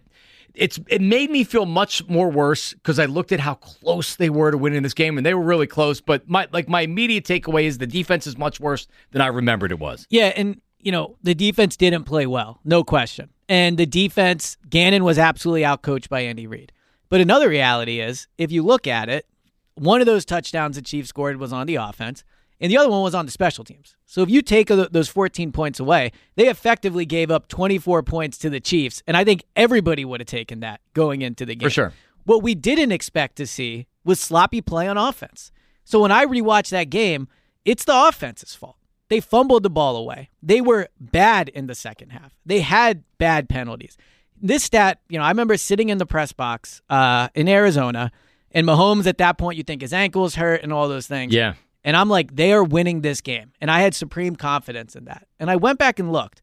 it's 0.55 0.79
it 0.89 1.01
made 1.01 1.31
me 1.31 1.45
feel 1.45 1.67
much 1.67 2.07
more 2.09 2.31
worse 2.31 2.73
because 2.75 2.99
I 2.99 3.07
looked 3.07 3.33
at 3.33 3.41
how 3.41 3.55
close 3.55 4.17
they 4.17 4.31
were 4.31 4.51
to 4.51 4.59
winning 4.59 4.83
this 4.83 4.95
game, 4.95 5.17
and 5.17 5.25
they 5.25 5.35
were 5.35 5.43
really 5.43 5.67
close. 5.67 6.01
But 6.01 6.29
my 6.29 6.49
like 6.53 6.69
my 6.69 6.83
immediate 6.83 7.25
takeaway 7.25 7.65
is 7.65 7.79
the 7.79 7.87
defense 7.87 8.27
is 8.27 8.37
much 8.37 8.61
worse 8.61 8.87
than 9.13 9.23
I 9.23 9.29
remembered 9.29 9.73
it 9.73 9.79
was. 9.79 10.07
Yeah, 10.11 10.33
and 10.37 10.61
you 10.81 10.93
know, 10.93 11.17
the 11.23 11.35
defense 11.35 11.77
didn't 11.77 12.05
play 12.05 12.27
well, 12.27 12.61
no 12.65 12.85
question. 12.85 13.31
And 13.49 13.79
the 13.79 13.87
defense, 13.87 14.57
Gannon 14.69 15.05
was 15.05 15.19
absolutely 15.19 15.63
outcoached 15.63 16.09
by 16.09 16.21
Andy 16.21 16.47
Reid. 16.47 16.73
But 17.09 17.21
another 17.21 17.49
reality 17.49 18.01
is, 18.01 18.27
if 18.39 18.51
you 18.51 18.63
look 18.63 18.87
at 18.87 19.09
it, 19.09 19.27
one 19.75 20.01
of 20.01 20.07
those 20.07 20.25
touchdowns 20.25 20.77
the 20.77 20.83
Chiefs 20.83 21.09
scored 21.09 21.37
was 21.39 21.53
on 21.53 21.67
the 21.67 21.77
offense, 21.77 22.25
and 22.63 22.71
the 22.71 22.79
other 22.79 22.89
one 22.89 23.03
was 23.03 23.15
on 23.15 23.27
the 23.27 23.33
special 23.33 23.65
teams. 23.65 23.97
So 24.07 24.23
if 24.23 24.31
you 24.31 24.41
take 24.41 24.69
those 24.69 25.09
14 25.09 25.51
points 25.51 25.81
away, 25.81 26.13
they 26.37 26.49
effectively 26.49 27.05
gave 27.05 27.29
up 27.29 27.49
24 27.49 28.05
points 28.05 28.39
to 28.39 28.49
the 28.49 28.61
Chiefs, 28.61 29.03
and 29.05 29.17
I 29.17 29.25
think 29.25 29.43
everybody 29.57 30.05
would 30.05 30.21
have 30.21 30.29
taken 30.29 30.61
that 30.61 30.81
going 30.95 31.23
into 31.23 31.45
the 31.45 31.57
game. 31.57 31.67
For 31.67 31.71
sure. 31.71 31.93
What 32.25 32.45
we 32.45 32.55
didn't 32.55 32.93
expect 32.93 33.35
to 33.37 33.49
see 33.49 33.89
was 34.05 34.21
sloppy 34.21 34.61
play 34.61 34.87
on 34.87 34.97
offense. 34.97 35.51
So 35.85 36.01
when 36.01 36.13
I 36.13 36.25
rewatch 36.25 36.71
that 36.71 36.89
game, 36.89 37.27
it's 37.65 37.85
the 37.85 38.09
offense's 38.09 38.55
fault. 38.55 38.77
They 39.09 39.19
fumbled 39.19 39.65
the 39.65 39.71
ball 39.71 39.97
away. 39.97 40.31
They 40.41 40.61
were 40.61 40.89
bad 41.01 41.49
in 41.49 41.67
the 41.67 41.75
second 41.75 42.11
half. 42.11 42.33
They 42.47 42.61
had 42.61 43.03
bad 43.19 43.49
penalties. 43.49 43.99
This 44.41 44.63
stat, 44.63 45.01
you 45.09 45.19
know, 45.19 45.25
I 45.25 45.29
remember 45.29 45.57
sitting 45.57 45.89
in 45.89 45.99
the 45.99 46.07
press 46.07 46.33
box 46.33 46.81
uh, 46.89 47.29
in 47.35 47.49
Arizona, 47.49 48.13
and 48.53 48.67
Mahomes 48.67 49.07
at 49.07 49.19
that 49.19 49.37
point, 49.37 49.57
you 49.57 49.65
think 49.65 49.83
his 49.83 49.93
ankle's 49.93 50.37
hurt 50.37 50.63
and 50.63 50.73
all 50.73 50.89
those 50.89 51.09
things. 51.09 51.35
Yeah. 51.35 51.55
And 51.85 51.97
I'm 51.97 52.09
like, 52.09 52.37
they 52.37 52.53
are 52.53 52.63
winning 52.63 53.01
this 53.01 53.21
game. 53.21 53.53
And 53.61 53.71
I 53.71 53.81
had 53.81 53.95
supreme 53.95 54.37
confidence 54.37 54.95
in 54.95 55.05
that. 55.07 55.27
And 55.41 55.51
I 55.51 55.57
went 55.57 55.79
back 55.79 55.99
and 55.99 56.13
looked. 56.13 56.43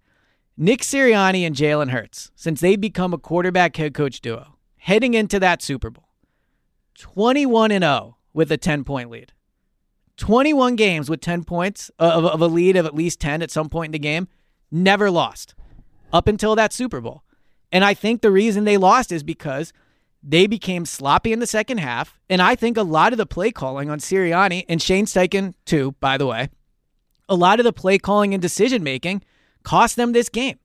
Nick 0.58 0.82
Sirianni 0.82 1.48
and 1.48 1.56
Jalen 1.56 1.92
Hurts, 1.92 2.32
since 2.36 2.60
they've 2.60 2.80
become 2.80 3.14
a 3.14 3.18
quarterback 3.18 3.78
head 3.78 3.94
coach 3.94 4.20
duo, 4.20 4.58
heading 4.78 5.14
into 5.14 5.40
that 5.40 5.62
Super 5.62 5.90
Bowl, 5.90 6.10
21 6.98 7.72
and 7.72 7.84
0 7.84 8.18
with 8.34 8.52
a 8.52 8.58
10 8.58 8.84
point 8.84 9.10
lead. 9.10 9.32
21 10.18 10.76
games 10.76 11.10
with 11.10 11.22
10 11.22 11.46
points 11.46 11.90
uh, 11.98 12.12
of, 12.14 12.26
of 12.26 12.42
a 12.42 12.48
lead 12.48 12.76
of 12.76 12.86
at 12.86 12.94
least 12.94 13.22
10 13.22 13.42
at 13.42 13.50
some 13.50 13.70
point 13.70 13.88
in 13.88 13.92
the 13.94 14.00
game, 14.00 14.28
never 14.70 15.10
lost 15.10 15.56
up 16.12 16.28
until 16.28 16.56
that 16.56 16.74
Super 16.74 17.00
Bowl. 17.00 17.24
And 17.72 17.86
I 17.86 17.94
think 17.94 18.22
the 18.22 18.32
reason 18.32 18.66
they 18.66 18.78
lost 18.78 19.14
is 19.14 19.24
because 19.24 19.72
they 20.22 20.48
became 20.48 20.86
sloppy 20.86 21.32
in 21.32 21.40
the 21.40 21.48
second 21.48 21.80
half. 21.80 22.20
And 22.30 22.42
I 22.42 22.56
think 22.56 22.78
a 22.78 22.84
lot 22.84 23.14
of 23.14 23.18
the 23.18 23.26
play 23.26 23.52
calling 23.52 23.90
on 23.90 24.00
Sirianni 24.00 24.66
and 24.68 24.82
Shane 24.82 25.06
Steichen, 25.06 25.54
too, 25.66 25.96
by 26.00 26.18
the 26.18 26.28
way, 26.28 26.50
a 27.28 27.36
lot 27.36 27.60
of 27.60 27.64
the 27.64 27.74
play 27.74 27.98
calling 27.98 28.34
and 28.34 28.42
decision 28.42 28.84
making 28.84 29.24
cost 29.64 29.96
them 29.96 30.12
this 30.12 30.30
game. 30.30 30.60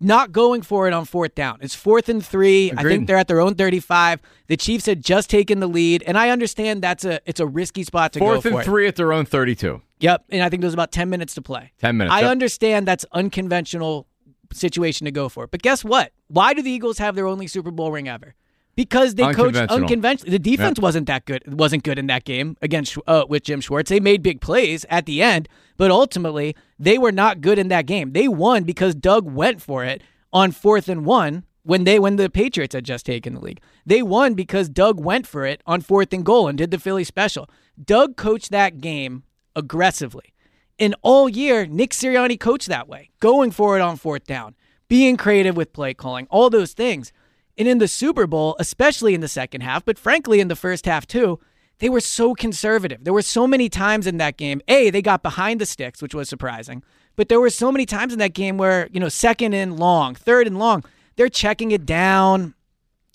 Not 0.00 0.32
going 0.32 0.62
for 0.62 0.86
it 0.86 0.92
on 0.92 1.04
fourth 1.04 1.34
down. 1.34 1.58
It's 1.62 1.74
fourth 1.74 2.08
and 2.08 2.24
three. 2.24 2.72
I 2.76 2.82
think 2.82 3.06
they're 3.06 3.16
at 3.16 3.28
their 3.28 3.40
own 3.40 3.54
35. 3.54 4.20
The 4.48 4.56
Chiefs 4.56 4.86
had 4.86 5.02
just 5.02 5.30
taken 5.30 5.60
the 5.60 5.66
lead, 5.68 6.02
and 6.06 6.18
I 6.18 6.30
understand 6.30 6.82
that's 6.82 7.04
a 7.04 7.20
it's 7.24 7.40
a 7.40 7.46
risky 7.46 7.84
spot 7.84 8.12
to 8.14 8.18
Fourth 8.18 8.38
go 8.38 8.40
for 8.42 8.48
and 8.48 8.58
it. 8.58 8.64
three 8.64 8.86
at 8.86 8.96
their 8.96 9.12
own 9.12 9.24
32. 9.24 9.80
Yep, 10.00 10.24
and 10.30 10.42
I 10.42 10.48
think 10.50 10.60
there 10.60 10.66
was 10.66 10.74
about 10.74 10.92
10 10.92 11.08
minutes 11.08 11.34
to 11.36 11.42
play. 11.42 11.72
10 11.78 11.96
minutes, 11.96 12.12
I 12.12 12.22
yep. 12.22 12.30
understand 12.30 12.86
that's 12.86 13.06
unconventional 13.12 14.06
situation 14.52 15.06
to 15.06 15.10
go 15.10 15.28
for. 15.28 15.46
But 15.46 15.62
guess 15.62 15.84
what? 15.84 16.12
Why 16.26 16.54
do 16.54 16.60
the 16.60 16.70
Eagles 16.70 16.98
have 16.98 17.14
their 17.14 17.26
only 17.26 17.46
Super 17.46 17.70
Bowl 17.70 17.90
ring 17.90 18.08
ever? 18.08 18.34
Because 18.76 19.14
they 19.14 19.32
coached 19.32 19.56
unconventionally. 19.56 20.30
The 20.32 20.38
defense 20.38 20.80
wasn't 20.80 21.06
that 21.06 21.24
good. 21.26 21.42
wasn't 21.58 21.84
good 21.84 21.98
in 21.98 22.08
that 22.08 22.24
game 22.24 22.56
against 22.60 22.98
uh, 23.06 23.24
with 23.28 23.44
Jim 23.44 23.60
Schwartz. 23.60 23.88
They 23.88 24.00
made 24.00 24.22
big 24.22 24.40
plays 24.40 24.84
at 24.90 25.06
the 25.06 25.22
end, 25.22 25.48
but 25.76 25.90
ultimately 25.90 26.56
they 26.78 26.98
were 26.98 27.12
not 27.12 27.40
good 27.40 27.58
in 27.58 27.68
that 27.68 27.86
game. 27.86 28.12
They 28.12 28.26
won 28.26 28.64
because 28.64 28.94
Doug 28.94 29.30
went 29.30 29.62
for 29.62 29.84
it 29.84 30.02
on 30.32 30.50
fourth 30.50 30.88
and 30.88 31.04
one 31.04 31.44
when 31.62 31.84
they 31.84 31.98
when 31.98 32.16
the 32.16 32.28
Patriots 32.28 32.74
had 32.74 32.84
just 32.84 33.06
taken 33.06 33.34
the 33.34 33.40
league. 33.40 33.60
They 33.86 34.02
won 34.02 34.34
because 34.34 34.68
Doug 34.68 35.00
went 35.00 35.26
for 35.26 35.44
it 35.44 35.62
on 35.66 35.80
fourth 35.80 36.12
and 36.12 36.24
goal 36.24 36.48
and 36.48 36.58
did 36.58 36.70
the 36.70 36.78
Philly 36.78 37.04
special. 37.04 37.48
Doug 37.82 38.16
coached 38.16 38.50
that 38.50 38.80
game 38.80 39.24
aggressively. 39.56 40.34
And 40.78 40.94
all 41.02 41.28
year, 41.28 41.66
Nick 41.66 41.92
Sirianni 41.92 42.38
coached 42.38 42.68
that 42.68 42.88
way, 42.88 43.10
going 43.20 43.50
for 43.50 43.76
it 43.76 43.80
on 43.80 43.96
fourth 43.96 44.24
down, 44.24 44.56
being 44.88 45.16
creative 45.16 45.56
with 45.56 45.72
play 45.72 45.94
calling, 45.94 46.26
all 46.30 46.50
those 46.50 46.72
things. 46.72 47.12
And 47.56 47.68
in 47.68 47.78
the 47.78 47.88
Super 47.88 48.26
Bowl, 48.26 48.56
especially 48.58 49.14
in 49.14 49.20
the 49.20 49.28
second 49.28 49.60
half, 49.62 49.84
but 49.84 49.98
frankly 49.98 50.40
in 50.40 50.48
the 50.48 50.56
first 50.56 50.86
half 50.86 51.06
too, 51.06 51.38
they 51.78 51.88
were 51.88 52.00
so 52.00 52.34
conservative. 52.34 53.04
There 53.04 53.12
were 53.12 53.22
so 53.22 53.46
many 53.46 53.68
times 53.68 54.06
in 54.06 54.16
that 54.18 54.36
game. 54.36 54.60
A, 54.68 54.90
they 54.90 55.02
got 55.02 55.22
behind 55.22 55.60
the 55.60 55.66
sticks, 55.66 56.00
which 56.02 56.14
was 56.14 56.28
surprising. 56.28 56.82
But 57.16 57.28
there 57.28 57.40
were 57.40 57.50
so 57.50 57.70
many 57.70 57.86
times 57.86 58.12
in 58.12 58.18
that 58.20 58.34
game 58.34 58.58
where, 58.58 58.88
you 58.92 58.98
know, 59.00 59.08
second 59.08 59.54
and 59.54 59.78
long, 59.78 60.14
third 60.14 60.46
and 60.46 60.58
long, 60.58 60.84
they're 61.16 61.28
checking 61.28 61.70
it 61.70 61.86
down. 61.86 62.54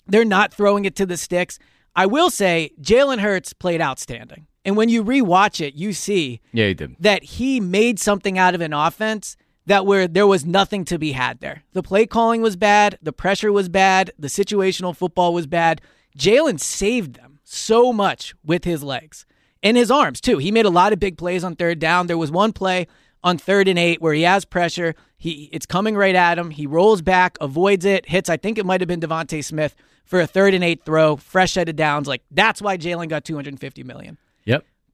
They're 0.06 0.24
not 0.24 0.52
throwing 0.54 0.84
it 0.86 0.96
to 0.96 1.06
the 1.06 1.16
sticks. 1.16 1.58
I 1.94 2.06
will 2.06 2.30
say 2.30 2.70
Jalen 2.80 3.18
Hurts 3.20 3.52
played 3.52 3.80
outstanding. 3.82 4.46
And 4.64 4.76
when 4.76 4.88
you 4.88 5.02
rewatch 5.04 5.60
it, 5.66 5.74
you 5.74 5.92
see 5.92 6.40
Yeah, 6.52 6.66
he 6.68 6.74
did. 6.74 6.96
that 7.00 7.22
he 7.24 7.60
made 7.60 7.98
something 7.98 8.38
out 8.38 8.54
of 8.54 8.60
an 8.60 8.72
offense 8.72 9.36
that 9.66 9.86
where 9.86 10.08
there 10.08 10.26
was 10.26 10.44
nothing 10.44 10.84
to 10.86 10.98
be 10.98 11.12
had 11.12 11.40
there. 11.40 11.62
The 11.72 11.82
play 11.82 12.06
calling 12.06 12.42
was 12.42 12.56
bad, 12.56 12.98
the 13.02 13.12
pressure 13.12 13.52
was 13.52 13.68
bad, 13.68 14.10
the 14.18 14.28
situational 14.28 14.96
football 14.96 15.32
was 15.32 15.46
bad. 15.46 15.80
Jalen 16.18 16.58
saved 16.58 17.14
them 17.14 17.38
so 17.44 17.92
much 17.92 18.34
with 18.44 18.64
his 18.64 18.82
legs 18.82 19.26
and 19.62 19.76
his 19.76 19.90
arms 19.90 20.20
too. 20.20 20.38
He 20.38 20.50
made 20.50 20.66
a 20.66 20.70
lot 20.70 20.92
of 20.92 21.00
big 21.00 21.18
plays 21.18 21.44
on 21.44 21.56
third 21.56 21.78
down. 21.78 22.06
There 22.06 22.18
was 22.18 22.30
one 22.30 22.52
play 22.52 22.86
on 23.22 23.38
third 23.38 23.68
and 23.68 23.78
eight 23.78 24.00
where 24.00 24.14
he 24.14 24.22
has 24.22 24.44
pressure. 24.44 24.94
He 25.16 25.48
it's 25.52 25.66
coming 25.66 25.96
right 25.96 26.14
at 26.14 26.38
him. 26.38 26.50
He 26.50 26.66
rolls 26.66 27.02
back, 27.02 27.36
avoids 27.40 27.84
it, 27.84 28.08
hits. 28.08 28.30
I 28.30 28.36
think 28.36 28.58
it 28.58 28.66
might 28.66 28.80
have 28.80 28.88
been 28.88 29.00
DeVonta 29.00 29.44
Smith 29.44 29.74
for 30.04 30.20
a 30.20 30.26
third 30.26 30.54
and 30.54 30.64
eight 30.64 30.84
throw, 30.84 31.16
fresh 31.16 31.52
set 31.52 31.68
of 31.68 31.76
downs. 31.76 32.08
Like 32.08 32.22
that's 32.30 32.62
why 32.62 32.76
Jalen 32.76 33.08
got 33.08 33.24
250 33.24 33.82
million. 33.84 34.18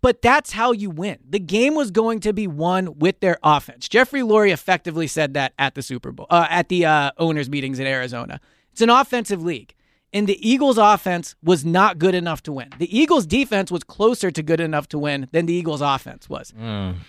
But 0.06 0.22
that's 0.22 0.52
how 0.52 0.70
you 0.70 0.88
win. 0.88 1.18
The 1.28 1.40
game 1.40 1.74
was 1.74 1.90
going 1.90 2.20
to 2.20 2.32
be 2.32 2.46
won 2.46 2.96
with 2.96 3.18
their 3.18 3.38
offense. 3.42 3.88
Jeffrey 3.88 4.20
Lurie 4.20 4.52
effectively 4.52 5.08
said 5.08 5.34
that 5.34 5.52
at 5.58 5.74
the 5.74 5.82
Super 5.82 6.12
Bowl, 6.12 6.28
uh, 6.30 6.46
at 6.48 6.68
the 6.68 6.84
uh, 6.84 7.10
owners' 7.18 7.50
meetings 7.50 7.80
in 7.80 7.88
Arizona. 7.88 8.40
It's 8.70 8.80
an 8.80 8.88
offensive 8.88 9.42
league. 9.42 9.74
And 10.12 10.28
the 10.28 10.48
Eagles' 10.48 10.78
offense 10.78 11.34
was 11.42 11.64
not 11.64 11.98
good 11.98 12.14
enough 12.14 12.40
to 12.44 12.52
win. 12.52 12.68
The 12.78 12.96
Eagles' 12.96 13.26
defense 13.26 13.72
was 13.72 13.82
closer 13.82 14.30
to 14.30 14.44
good 14.44 14.60
enough 14.60 14.86
to 14.90 14.98
win 15.00 15.26
than 15.32 15.46
the 15.46 15.54
Eagles' 15.54 15.80
offense 15.80 16.28
was. 16.28 16.52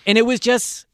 And 0.04 0.18
it 0.18 0.26
was 0.26 0.40
just, 0.40 0.86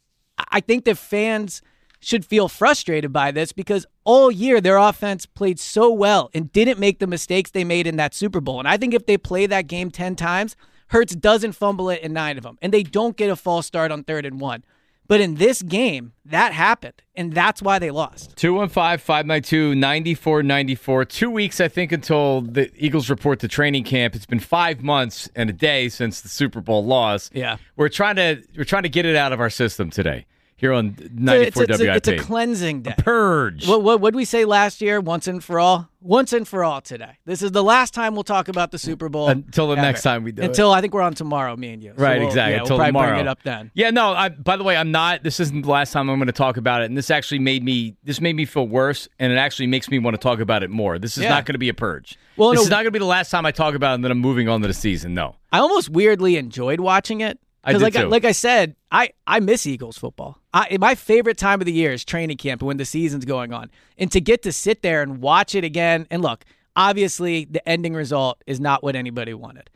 I 0.51 0.61
think 0.61 0.85
the 0.85 0.95
fans 0.95 1.63
should 2.01 2.27
feel 2.27 2.49
frustrated 2.49 3.15
by 3.15 3.31
this 3.31 3.51
because 3.53 3.87
all 4.05 4.31
year 4.31 4.61
their 4.61 4.77
offense 4.77 5.25
played 5.25 5.59
so 5.59 5.91
well 5.91 6.29
and 6.35 6.53
didn't 6.53 6.79
make 6.79 6.99
the 6.99 7.07
mistakes 7.07 7.51
they 7.51 7.65
made 7.65 7.87
in 7.87 7.97
that 7.97 8.13
Super 8.13 8.43
Bowl. 8.43 8.59
And 8.59 8.69
I 8.69 8.77
think 8.77 8.93
if 8.93 9.07
they 9.07 9.17
play 9.17 9.47
that 9.47 9.69
game 9.69 9.91
10 9.91 10.17
times, 10.17 10.55
Hurts 10.95 11.17
doesn't 11.17 11.55
fumble 11.55 11.91
it 11.91 12.03
in 12.03 12.13
nine 12.13 12.37
of 12.37 12.45
them, 12.45 12.57
and 12.63 12.73
they 12.73 12.85
don't 12.85 13.17
get 13.17 13.29
a 13.29 13.35
false 13.35 13.67
start 13.67 13.91
on 13.91 14.05
third 14.05 14.25
and 14.25 14.41
one. 14.41 14.63
But 15.09 15.21
in 15.21 15.35
this 15.35 15.61
game, 15.61 16.13
that 16.25 16.53
happened, 16.53 17.03
and 17.17 17.33
that's 17.33 17.61
why 17.61 17.81
they 17.81 17.91
lost. 17.91 18.37
215 18.37 18.99
592 18.99 19.75
9494. 19.75 21.05
Two 21.07 21.31
weeks, 21.33 21.61
I 21.61 21.67
think, 21.67 21.91
until 21.91 22.43
the 22.43 22.71
Eagles 22.77 23.11
report 23.11 23.41
to 23.41 23.49
training 23.49 23.83
camp. 23.83 24.15
It's 24.15 24.25
been 24.25 24.39
five 24.39 24.85
months 24.85 25.29
and 25.35 25.51
a 25.51 25.53
day 25.53 25.89
since 25.89 26.21
the 26.21 26.29
Super 26.29 26.61
Bowl 26.61 26.85
loss. 26.85 27.29
Yeah. 27.35 27.57
We're 27.75 27.89
trying 27.89 28.15
to 28.15 28.45
we're 28.57 28.63
trying 28.63 28.85
to 28.85 28.89
get 28.89 29.05
it 29.05 29.17
out 29.17 29.33
of 29.33 29.41
our 29.41 29.51
system 29.51 29.91
today 29.91 30.27
here 30.57 30.73
on 30.73 30.97
It's 30.99 31.11
94 31.13 31.63
a, 31.63 31.67
it's, 31.67 31.81
a, 31.81 31.85
WIP. 31.85 31.97
it's 31.97 32.09
a 32.09 32.17
cleansing 32.19 32.83
day. 32.83 32.95
A 32.97 33.03
Purge. 33.03 33.67
What 33.67 33.83
what 34.01 34.13
did 34.13 34.15
we 34.17 34.25
say 34.25 34.45
last 34.45 34.81
year? 34.81 35.01
Once 35.01 35.27
and 35.27 35.43
for 35.43 35.59
all. 35.59 35.89
Once 36.01 36.35
and 36.35 36.47
for 36.47 36.63
all 36.63 36.83
today. 36.83 37.13
This 37.25 37.41
is 37.41 37.53
the 37.53 37.65
last 37.65 37.95
time 37.95 38.13
we'll 38.15 38.25
talk 38.25 38.49
about 38.49 38.71
the 38.71 38.79
Super 38.79 39.09
Bowl 39.09 39.29
Until 39.31 39.69
the 39.69 39.73
ever. 39.73 39.81
next 39.83 40.03
time 40.03 40.23
we 40.23 40.33
do 40.33 40.43
it. 40.43 40.45
Until 40.45 40.71
I 40.71 40.83
think 40.83 40.93
we're 40.93 41.01
on 41.01 41.15
tomorrow, 41.15 41.57
me 41.57 41.71
and 41.73 41.83
you. 41.83 41.95
So 41.97 42.03
Right, 42.03 42.19
we'll- 42.19 42.29
exactly. 42.29 42.55
Yeah, 42.57 42.61
Until 42.61 42.77
we'll 42.77 42.87
tomorrow. 42.87 43.09
bring 43.13 43.21
it 43.21 43.29
up 43.29 43.43
then. 43.43 43.71
Yeah, 43.75 43.89
no. 43.91 44.13
I, 44.13 44.29
by 44.29 44.59
the 44.59 44.65
way, 44.65 44.77
I'm 44.77 44.91
not. 44.91 45.23
This 45.23 45.41
isn't 45.41 45.63
the 45.63 45.71
last 45.71 45.93
time 45.93 46.11
I'm 46.11 46.19
going 46.19 46.27
to 46.27 46.33
talk 46.33 46.59
about 46.59 46.83
it, 46.83 46.87
and 46.87 46.97
this 46.97 47.11
actually 47.11 47.39
made 47.39 47.65
me. 47.65 47.97
This 48.05 48.21
made 48.21 48.37
me 48.37 48.45
feel 48.45 48.69
worse, 48.69 49.09
and 49.19 49.33
it 49.33 49.37
actually 49.37 49.67
makes 49.69 49.89
me 49.91 49.99
want 49.99 50.15
to 50.15 50.19
talk 50.19 50.41
about 50.41 50.63
it 50.63 50.69
more. 50.69 50.99
This 50.99 51.17
is 51.17 51.23
Yeah. 51.23 51.31
not 51.31 51.47
going 51.47 51.55
to 51.55 51.59
be 51.59 51.71
a 51.71 51.75
purge. 51.75 52.19
Well, 52.37 52.51
this 52.51 52.59
no- 52.59 52.65
is 52.65 52.71
not 52.71 52.77
going 52.77 52.87
to 52.87 52.91
be 52.91 52.99
the 52.99 53.05
last 53.07 53.31
time 53.31 53.47
I 53.47 53.51
talk 53.51 53.75
about 53.75 53.93
it, 53.93 53.95
and 53.95 54.05
then 54.05 54.11
I'm 54.11 54.19
moving 54.21 54.47
on 54.49 54.61
to 54.61 54.67
the 54.69 54.75
season. 54.75 55.15
No. 55.15 55.37
I 55.53 55.59
almost 55.61 55.89
weirdly 55.89 56.37
enjoyed 56.37 56.81
watching 56.81 57.23
it. 57.23 57.39
I 57.65 57.73
did 57.73 57.83
like 57.83 57.95
too. 57.95 58.07
like 58.07 58.25
I 58.25 58.33
said, 58.33 58.77
I, 58.93 59.11
I 59.27 59.41
miss 59.41 59.67
Eagles 59.67 59.99
football. 59.99 60.39
I, 60.53 60.77
my 60.79 60.95
favorite 60.95 61.39
time 61.39 61.61
of 61.61 61.67
the 61.67 61.73
year 61.73 61.93
is 61.93 62.05
training 62.05 62.37
camp 62.37 62.63
when 62.63 62.77
the 62.77 62.85
season's 62.85 63.25
going 63.25 63.53
on, 63.53 63.71
and 63.99 64.11
to 64.13 64.21
get 64.21 64.43
to 64.43 64.53
sit 64.53 64.83
there 64.83 65.03
and 65.03 65.21
watch 65.21 65.55
it 65.55 65.65
again. 65.65 66.07
And 66.11 66.23
look, 66.23 66.45
obviously, 66.77 67.47
the 67.47 67.67
ending 67.69 67.95
result 67.95 68.43
is 68.47 68.61
not 68.61 68.83
what 68.83 68.95
anybody 68.97 69.35
wanted, 69.35 69.71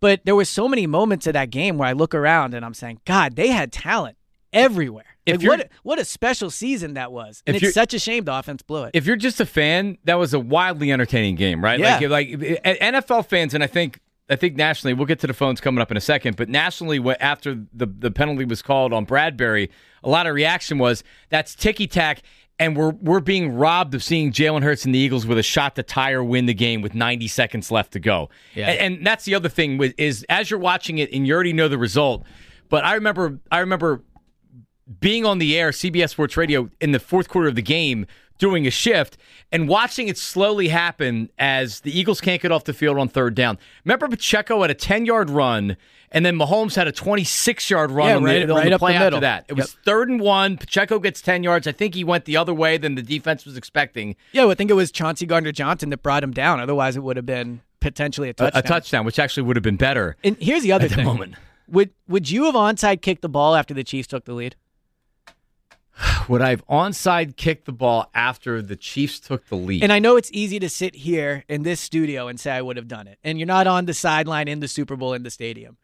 but 0.00 0.20
there 0.24 0.34
were 0.34 0.44
so 0.44 0.68
many 0.68 0.86
moments 0.86 1.26
of 1.26 1.34
that 1.34 1.50
game 1.50 1.78
where 1.78 1.88
I 1.88 1.92
look 1.92 2.14
around 2.14 2.54
and 2.54 2.64
I'm 2.64 2.74
saying, 2.74 3.00
God, 3.04 3.36
they 3.36 3.48
had 3.48 3.72
talent 3.72 4.16
everywhere. 4.52 5.04
Like, 5.26 5.42
what 5.42 5.68
what 5.84 5.98
a 6.00 6.04
special 6.04 6.50
season 6.50 6.94
that 6.94 7.12
was, 7.12 7.42
and 7.46 7.54
it's 7.54 7.72
such 7.72 7.94
a 7.94 8.00
shame 8.00 8.24
the 8.24 8.34
offense 8.34 8.62
blew 8.62 8.84
it. 8.84 8.90
If 8.94 9.06
you're 9.06 9.14
just 9.16 9.40
a 9.40 9.46
fan, 9.46 9.96
that 10.04 10.14
was 10.18 10.34
a 10.34 10.40
wildly 10.40 10.90
entertaining 10.90 11.36
game, 11.36 11.62
right? 11.62 11.78
Yeah. 11.78 12.00
Like, 12.08 12.30
like 12.30 12.30
NFL 12.64 13.26
fans, 13.26 13.54
and 13.54 13.62
I 13.62 13.68
think 13.68 14.00
I 14.30 14.36
think 14.36 14.56
nationally, 14.56 14.94
we'll 14.94 15.06
get 15.06 15.18
to 15.20 15.26
the 15.26 15.34
phones 15.34 15.60
coming 15.60 15.82
up 15.82 15.90
in 15.90 15.96
a 15.96 16.00
second. 16.00 16.36
But 16.36 16.48
nationally, 16.48 17.00
after 17.20 17.54
the 17.74 17.86
the 17.86 18.10
penalty 18.10 18.44
was 18.44 18.62
called 18.62 18.92
on 18.92 19.04
Bradberry, 19.04 19.68
a 20.04 20.08
lot 20.08 20.26
of 20.26 20.34
reaction 20.34 20.78
was 20.78 21.02
that's 21.28 21.54
ticky 21.54 21.86
tack. 21.86 22.22
And 22.58 22.76
we're 22.76 22.90
we're 22.90 23.20
being 23.20 23.54
robbed 23.54 23.94
of 23.94 24.04
seeing 24.04 24.32
Jalen 24.32 24.62
Hurts 24.62 24.84
and 24.84 24.94
the 24.94 24.98
Eagles 24.98 25.26
with 25.26 25.38
a 25.38 25.42
shot 25.42 25.76
to 25.76 25.82
tie 25.82 26.12
or 26.12 26.22
win 26.22 26.44
the 26.44 26.54
game 26.54 26.82
with 26.82 26.94
90 26.94 27.26
seconds 27.26 27.70
left 27.70 27.92
to 27.94 28.00
go. 28.00 28.28
Yeah. 28.54 28.68
And, 28.68 28.96
and 28.96 29.06
that's 29.06 29.24
the 29.24 29.34
other 29.34 29.48
thing 29.48 29.78
with, 29.78 29.94
is 29.96 30.26
as 30.28 30.50
you're 30.50 30.60
watching 30.60 30.98
it 30.98 31.10
and 31.10 31.26
you 31.26 31.34
already 31.34 31.54
know 31.54 31.68
the 31.68 31.78
result. 31.78 32.24
But 32.68 32.84
I 32.84 32.94
remember 32.94 33.40
I 33.50 33.60
remember 33.60 34.02
being 34.98 35.24
on 35.24 35.38
the 35.38 35.58
air, 35.58 35.70
CBS 35.70 36.10
Sports 36.10 36.36
Radio, 36.36 36.68
in 36.80 36.92
the 36.92 36.98
fourth 36.98 37.28
quarter 37.28 37.48
of 37.48 37.54
the 37.54 37.62
game, 37.62 38.06
doing 38.40 38.66
a 38.66 38.70
shift 38.70 39.16
and 39.52 39.68
watching 39.68 40.08
it 40.08 40.18
slowly 40.18 40.66
happen 40.68 41.30
as 41.38 41.80
the 41.82 41.96
Eagles 41.96 42.20
can't 42.20 42.42
get 42.42 42.50
off 42.50 42.64
the 42.64 42.72
field 42.74 42.98
on 42.98 43.06
third 43.08 43.36
down. 43.36 43.56
Remember, 43.84 44.08
Pacheco 44.08 44.62
had 44.62 44.70
a 44.72 44.74
10 44.74 45.06
yard 45.06 45.30
run, 45.30 45.76
and 46.10 46.26
then 46.26 46.36
Mahomes 46.36 46.74
had 46.74 46.88
a 46.88 46.92
26 46.92 47.70
yard 47.70 47.92
run 47.92 48.08
Yeah, 48.08 48.16
on, 48.16 48.24
right- 48.24 48.46
the, 48.46 48.52
on 48.52 48.58
right 48.58 48.68
the 48.70 48.74
up 48.74 48.80
play 48.80 48.92
the 48.94 48.98
after 49.04 49.20
that. 49.20 49.44
It 49.48 49.54
was 49.54 49.74
third 49.84 50.08
and 50.08 50.20
one. 50.20 50.56
Pacheco 50.56 50.98
gets 50.98 51.20
10 51.20 51.44
yards. 51.44 51.68
I 51.68 51.72
think 51.72 51.94
he 51.94 52.02
went 52.02 52.24
the 52.24 52.36
other 52.36 52.52
way 52.54 52.76
than 52.78 52.96
the 52.96 53.02
defense 53.02 53.44
was 53.44 53.56
expecting. 53.56 54.16
yeah, 54.32 54.46
I 54.48 54.54
think 54.54 54.70
it 54.70 54.74
was 54.74 54.90
Chauncey 54.90 55.26
Gardner 55.26 55.52
Johnson 55.52 55.90
that 55.90 56.02
brought 56.02 56.24
him 56.24 56.32
down. 56.32 56.58
Otherwise, 56.58 56.96
it 56.96 57.04
would 57.04 57.16
have 57.16 57.26
been 57.26 57.60
potentially 57.80 58.28
a 58.28 58.30
A, 58.30 58.34
touchdown. 58.34 58.62
a 58.64 58.66
touchdown, 58.66 59.04
which 59.04 59.18
actually 59.18 59.44
would 59.44 59.56
have 59.56 59.62
been 59.62 59.76
better. 59.76 60.16
And 60.24 60.36
here's 60.40 60.62
the 60.62 60.72
other 60.72 60.84
At 60.86 60.90
the 60.90 60.96
thing. 60.96 61.04
moment. 61.04 61.34
Would 61.68 61.90
would 62.08 62.28
you 62.28 62.46
have 62.46 62.54
onside 62.56 63.00
kicked 63.00 63.22
the 63.22 63.28
ball 63.28 63.54
after 63.54 63.72
the 63.74 63.84
Chiefs 63.84 64.08
took 64.08 64.24
the 64.24 64.32
lead? 64.34 64.56
Would 66.30 66.42
I 66.42 66.50
have 66.50 66.64
onside 66.68 67.34
kicked 67.36 67.64
the 67.64 67.72
ball 67.72 68.08
after 68.14 68.62
the 68.62 68.76
Chiefs 68.76 69.18
took 69.18 69.48
the 69.48 69.56
lead? 69.56 69.82
And 69.82 69.92
I 69.92 69.98
know 69.98 70.16
it's 70.16 70.30
easy 70.32 70.60
to 70.60 70.68
sit 70.68 70.94
here 70.94 71.44
in 71.48 71.64
this 71.64 71.80
studio 71.80 72.28
and 72.28 72.38
say 72.38 72.52
I 72.52 72.62
would 72.62 72.76
have 72.76 72.86
done 72.86 73.08
it. 73.08 73.18
And 73.24 73.36
you're 73.36 73.46
not 73.48 73.66
on 73.66 73.86
the 73.86 73.94
sideline 73.94 74.46
in 74.46 74.60
the 74.60 74.68
Super 74.68 74.94
Bowl 74.94 75.12
in 75.12 75.24
the 75.24 75.30
stadium. 75.30 75.76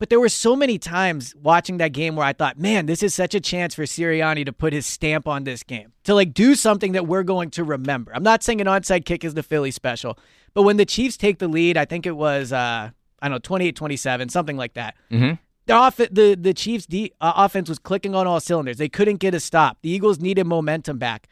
But 0.00 0.10
there 0.10 0.18
were 0.18 0.28
so 0.28 0.56
many 0.56 0.78
times 0.78 1.32
watching 1.40 1.76
that 1.76 1.92
game 1.92 2.16
where 2.16 2.26
I 2.26 2.32
thought, 2.32 2.58
man, 2.58 2.86
this 2.86 3.04
is 3.04 3.14
such 3.14 3.36
a 3.36 3.40
chance 3.40 3.76
for 3.76 3.84
Sirianni 3.84 4.44
to 4.46 4.52
put 4.52 4.72
his 4.72 4.84
stamp 4.84 5.28
on 5.28 5.44
this 5.44 5.62
game, 5.62 5.92
to 6.02 6.12
like 6.12 6.34
do 6.34 6.56
something 6.56 6.90
that 6.90 7.06
we're 7.06 7.22
going 7.22 7.50
to 7.50 7.62
remember. 7.62 8.12
I'm 8.12 8.24
not 8.24 8.42
saying 8.42 8.60
an 8.60 8.66
onside 8.66 9.04
kick 9.04 9.22
is 9.22 9.34
the 9.34 9.44
Philly 9.44 9.70
special, 9.70 10.18
but 10.54 10.62
when 10.62 10.76
the 10.76 10.84
Chiefs 10.84 11.16
take 11.16 11.38
the 11.38 11.46
lead, 11.46 11.76
I 11.76 11.84
think 11.84 12.04
it 12.04 12.16
was, 12.16 12.52
uh, 12.52 12.90
I 13.22 13.28
don't 13.28 13.36
know, 13.36 13.38
28 13.38 13.76
27, 13.76 14.28
something 14.28 14.56
like 14.56 14.74
that. 14.74 14.96
Mhm. 15.12 15.38
The, 15.66 15.72
off- 15.72 15.96
the, 15.96 16.36
the 16.38 16.52
Chiefs' 16.54 16.86
de- 16.86 17.12
uh, 17.20 17.32
offense 17.36 17.68
was 17.68 17.78
clicking 17.78 18.14
on 18.14 18.26
all 18.26 18.38
cylinders. 18.40 18.76
They 18.76 18.88
couldn't 18.88 19.16
get 19.16 19.34
a 19.34 19.40
stop. 19.40 19.78
The 19.82 19.88
Eagles 19.90 20.18
needed 20.20 20.44
momentum 20.46 20.98
back. 20.98 21.28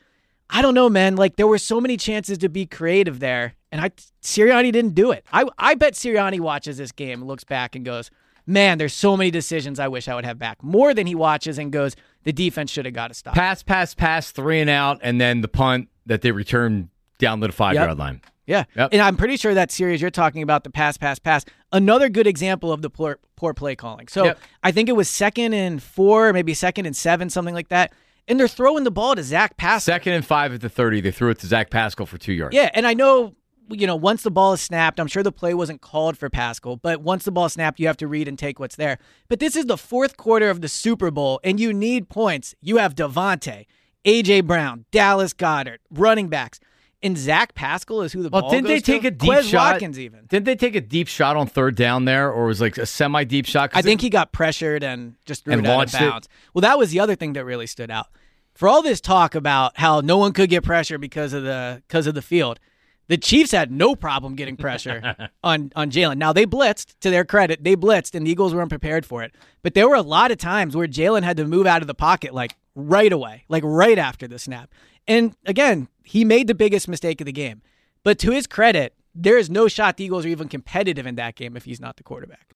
I 0.48 0.62
don't 0.62 0.74
know, 0.74 0.88
man. 0.88 1.16
Like 1.16 1.36
there 1.36 1.46
were 1.46 1.58
so 1.58 1.80
many 1.80 1.96
chances 1.96 2.38
to 2.38 2.48
be 2.48 2.66
creative 2.66 3.20
there, 3.20 3.54
and 3.70 3.80
I 3.80 3.90
Sirianni 4.22 4.70
didn't 4.72 4.94
do 4.94 5.10
it. 5.10 5.24
I 5.32 5.46
I 5.58 5.74
bet 5.74 5.94
Sirianni 5.94 6.40
watches 6.40 6.76
this 6.76 6.92
game, 6.92 7.24
looks 7.24 7.42
back, 7.44 7.74
and 7.74 7.84
goes, 7.86 8.10
"Man, 8.46 8.76
there's 8.76 8.92
so 8.92 9.16
many 9.16 9.30
decisions 9.30 9.80
I 9.80 9.88
wish 9.88 10.08
I 10.08 10.14
would 10.14 10.26
have 10.26 10.38
back." 10.38 10.62
More 10.62 10.92
than 10.92 11.06
he 11.06 11.14
watches 11.14 11.56
and 11.58 11.72
goes, 11.72 11.96
"The 12.24 12.34
defense 12.34 12.70
should 12.70 12.84
have 12.84 12.92
got 12.92 13.10
a 13.10 13.14
stop." 13.14 13.34
pass, 13.34 13.62
pass, 13.62 13.94
pass, 13.94 14.30
three 14.30 14.60
and 14.60 14.68
out, 14.68 14.98
and 15.02 15.18
then 15.18 15.40
the 15.40 15.48
punt 15.48 15.88
that 16.04 16.20
they 16.20 16.32
returned 16.32 16.88
down 17.18 17.40
to 17.40 17.46
the 17.46 17.52
five 17.54 17.74
Yep. 17.74 17.86
yard 17.86 17.98
line. 17.98 18.20
Yeah, 18.46 18.64
Yep. 18.76 18.88
and 18.92 19.00
I'm 19.00 19.16
pretty 19.16 19.36
sure 19.36 19.54
that 19.54 19.70
series 19.70 20.00
you're 20.00 20.10
talking 20.10 20.42
about 20.42 20.64
the 20.64 20.70
pass, 20.70 20.96
pass, 20.96 21.18
pass. 21.18 21.44
Another 21.72 22.08
good 22.08 22.26
example 22.26 22.72
of 22.72 22.82
the 22.82 22.90
poor, 22.90 23.18
poor 23.36 23.54
play 23.54 23.76
calling. 23.76 24.08
So 24.08 24.24
Yep. 24.24 24.38
I 24.64 24.72
think 24.72 24.88
it 24.88 24.96
was 24.96 25.08
second 25.08 25.54
and 25.54 25.82
four, 25.82 26.32
maybe 26.32 26.52
second 26.54 26.86
and 26.86 26.96
seven, 26.96 27.30
something 27.30 27.54
like 27.54 27.68
that. 27.68 27.92
And 28.28 28.38
they're 28.38 28.48
throwing 28.48 28.84
the 28.84 28.90
ball 28.90 29.14
to 29.14 29.22
Zach 29.22 29.56
Pascal. 29.56 29.94
Second 29.94 30.12
and 30.14 30.24
five 30.26 30.52
at 30.54 30.60
the 30.60 30.68
30, 30.68 31.00
they 31.00 31.10
threw 31.10 31.30
it 31.30 31.38
to 31.40 31.46
Zach 31.46 31.70
Pascal 31.70 32.06
for 32.06 32.18
two 32.18 32.32
yards. 32.32 32.54
Yeah, 32.54 32.70
and 32.74 32.86
I 32.86 32.94
know 32.94 33.34
you 33.70 33.86
know 33.86 33.96
once 33.96 34.22
the 34.22 34.30
ball 34.30 34.52
is 34.52 34.60
snapped, 34.60 34.98
I'm 35.00 35.06
sure 35.06 35.22
the 35.22 35.32
play 35.32 35.54
wasn't 35.54 35.80
called 35.80 36.18
for 36.18 36.28
Pascal, 36.28 36.76
but 36.76 37.00
once 37.00 37.24
the 37.24 37.30
ball 37.32 37.46
is 37.46 37.52
snapped, 37.54 37.78
you 37.80 37.86
have 37.86 37.96
to 37.98 38.06
read 38.08 38.26
and 38.28 38.38
take 38.38 38.58
what's 38.60 38.76
there. 38.76 38.98
But 39.28 39.38
this 39.40 39.56
is 39.56 39.66
the 39.66 39.78
fourth 39.78 40.16
quarter 40.16 40.50
of 40.50 40.60
the 40.60 40.68
Super 40.68 41.10
Bowl, 41.10 41.40
and 41.44 41.58
you 41.60 41.72
need 41.72 42.08
points. 42.08 42.54
You 42.60 42.76
have 42.78 42.94
DeVonta, 42.94 43.66
AJ 44.04 44.46
Brown, 44.46 44.84
Dallas 44.90 45.32
Goedert, 45.32 45.78
running 45.90 46.28
backs, 46.28 46.60
and 47.02 47.16
Zach 47.18 47.54
Pascal 47.54 48.02
is 48.02 48.12
who 48.12 48.22
the 48.22 48.28
Well, 48.30 48.42
ball 48.42 48.50
didn't 48.50 48.66
they 48.68 48.80
take 48.80 49.02
to. 49.02 49.08
a 49.08 49.10
deep 49.10 49.30
Quez 49.30 49.42
shot? 49.50 49.72
Watkins 49.72 49.98
even. 49.98 50.26
Didn't 50.26 50.46
they 50.46 50.56
take 50.56 50.74
a 50.76 50.80
deep 50.80 51.08
shot 51.08 51.36
on 51.36 51.46
third 51.46 51.74
down 51.76 52.04
there, 52.04 52.30
or 52.30 52.46
was 52.46 52.60
like 52.60 52.78
a 52.78 52.86
semi 52.86 53.24
deep 53.24 53.46
shot? 53.46 53.70
I 53.74 53.82
think 53.82 54.00
it- 54.00 54.06
he 54.06 54.10
got 54.10 54.32
pressured 54.32 54.82
and 54.82 55.14
just 55.24 55.44
threw 55.44 55.52
And 55.54 55.64
it 55.64 55.68
out 55.68 55.72
of 55.72 55.76
launched 55.78 55.94
it. 55.94 56.00
bounds. 56.00 56.28
Well, 56.54 56.62
that 56.62 56.78
was 56.78 56.90
the 56.90 57.00
other 57.00 57.14
thing 57.14 57.32
that 57.34 57.44
really 57.44 57.66
stood 57.66 57.90
out. 57.90 58.06
For 58.54 58.68
all 58.68 58.82
this 58.82 59.00
talk 59.00 59.34
about 59.34 59.78
how 59.78 60.00
no 60.00 60.18
one 60.18 60.32
could 60.32 60.50
get 60.50 60.62
pressure 60.62 60.98
because 60.98 61.32
of 61.32 61.42
the 61.42 61.82
because 61.88 62.06
of 62.06 62.14
the 62.14 62.20
field, 62.22 62.60
the 63.08 63.16
Chiefs 63.16 63.50
had 63.50 63.70
no 63.72 63.96
problem 63.96 64.34
getting 64.36 64.56
pressure 64.56 65.16
on 65.44 65.72
on 65.74 65.90
Jalen. 65.90 66.18
Now 66.18 66.32
they 66.32 66.44
blitzed. 66.46 66.94
To 67.00 67.10
their 67.10 67.24
credit, 67.24 67.64
they 67.64 67.74
blitzed, 67.76 68.14
and 68.14 68.26
the 68.26 68.30
Eagles 68.30 68.54
weren't 68.54 68.68
prepared 68.68 69.06
for 69.06 69.22
it. 69.22 69.34
But 69.62 69.74
there 69.74 69.88
were 69.88 69.94
a 69.96 70.02
lot 70.02 70.30
of 70.30 70.36
times 70.38 70.76
where 70.76 70.86
Jalen 70.86 71.22
had 71.22 71.36
to 71.38 71.46
move 71.46 71.66
out 71.66 71.80
of 71.80 71.86
the 71.88 71.94
pocket 71.94 72.34
like 72.34 72.54
right 72.74 73.12
away, 73.12 73.44
like 73.48 73.62
right 73.66 73.98
after 73.98 74.28
the 74.28 74.38
snap. 74.38 74.70
And 75.08 75.34
again, 75.46 75.88
he 76.04 76.24
made 76.24 76.46
the 76.46 76.54
biggest 76.54 76.88
mistake 76.88 77.20
of 77.20 77.26
the 77.26 77.32
game. 77.32 77.62
But 78.04 78.18
to 78.20 78.30
his 78.32 78.46
credit, 78.46 78.94
there 79.14 79.38
is 79.38 79.50
no 79.50 79.68
shot 79.68 79.96
the 79.96 80.04
Eagles 80.04 80.24
are 80.24 80.28
even 80.28 80.48
competitive 80.48 81.06
in 81.06 81.16
that 81.16 81.34
game 81.34 81.56
if 81.56 81.64
he's 81.64 81.80
not 81.80 81.96
the 81.96 82.02
quarterback. 82.02 82.54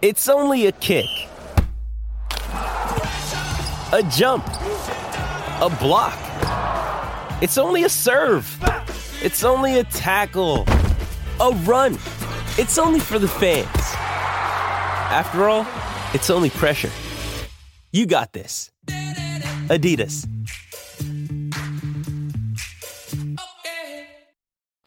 It's 0.00 0.28
only 0.28 0.66
a 0.66 0.72
kick, 0.72 1.06
a 3.92 4.08
jump, 4.10 4.46
a 4.46 5.76
block. 5.80 6.18
It's 7.42 7.58
only 7.58 7.84
a 7.84 7.88
serve. 7.88 8.46
It's 9.20 9.42
only 9.42 9.80
a 9.80 9.84
tackle, 9.84 10.64
a 11.40 11.50
run. 11.64 11.94
It's 12.56 12.78
only 12.78 13.00
for 13.00 13.18
the 13.18 13.28
fans. 13.28 13.66
After 15.10 15.48
all, 15.48 15.66
it's 16.14 16.30
only 16.30 16.50
pressure. 16.50 16.90
You 17.92 18.06
got 18.06 18.32
this. 18.32 18.70
Adidas. 18.86 20.37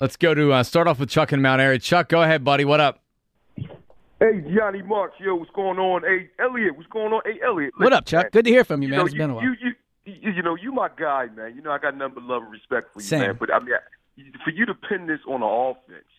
Let's 0.01 0.17
go 0.17 0.33
to 0.33 0.51
uh, 0.51 0.63
start 0.63 0.87
off 0.87 0.99
with 0.99 1.09
Chuck 1.09 1.31
in 1.31 1.43
Mount 1.43 1.61
Airy. 1.61 1.77
Chuck, 1.77 2.09
go 2.09 2.23
ahead, 2.23 2.43
buddy. 2.43 2.65
What 2.65 2.79
up? 2.79 3.03
Hey, 3.55 4.43
Johnny 4.51 4.81
Marks, 4.81 5.13
yo, 5.19 5.35
what's 5.35 5.51
going 5.51 5.77
on? 5.77 6.01
Hey, 6.01 6.27
Eliot, 6.39 6.75
what's 6.75 6.89
going 6.89 7.13
on? 7.13 7.21
Hey, 7.23 7.39
Eliot. 7.45 7.71
What 7.77 7.93
up, 7.93 8.05
Chuck? 8.07 8.23
man. 8.23 8.29
Good 8.33 8.45
to 8.45 8.49
hear 8.51 8.63
from 8.63 8.81
you, 8.81 8.89
man. 8.89 8.97
know, 8.97 9.05
It's 9.05 9.13
been 9.13 9.29
a 9.29 9.35
while. 9.35 9.43
You, 9.43 9.55
you, 9.61 9.73
you, 10.05 10.31
you 10.31 10.41
know, 10.41 10.55
you 10.55 10.71
my 10.71 10.89
guy, 10.97 11.27
man. 11.35 11.53
You 11.55 11.61
know, 11.61 11.69
I 11.69 11.77
got 11.77 11.95
nothing 11.95 12.15
but 12.15 12.23
love 12.23 12.41
and 12.41 12.51
respect 12.51 12.91
for 12.93 12.99
you, 12.99 13.05
Same. 13.05 13.19
man. 13.19 13.37
But 13.39 13.53
I 13.53 13.59
mean, 13.59 13.75
for 14.43 14.49
you 14.49 14.65
to 14.65 14.73
pin 14.73 15.05
this 15.05 15.19
on 15.27 15.41
the 15.41 15.45
offense, 15.45 16.09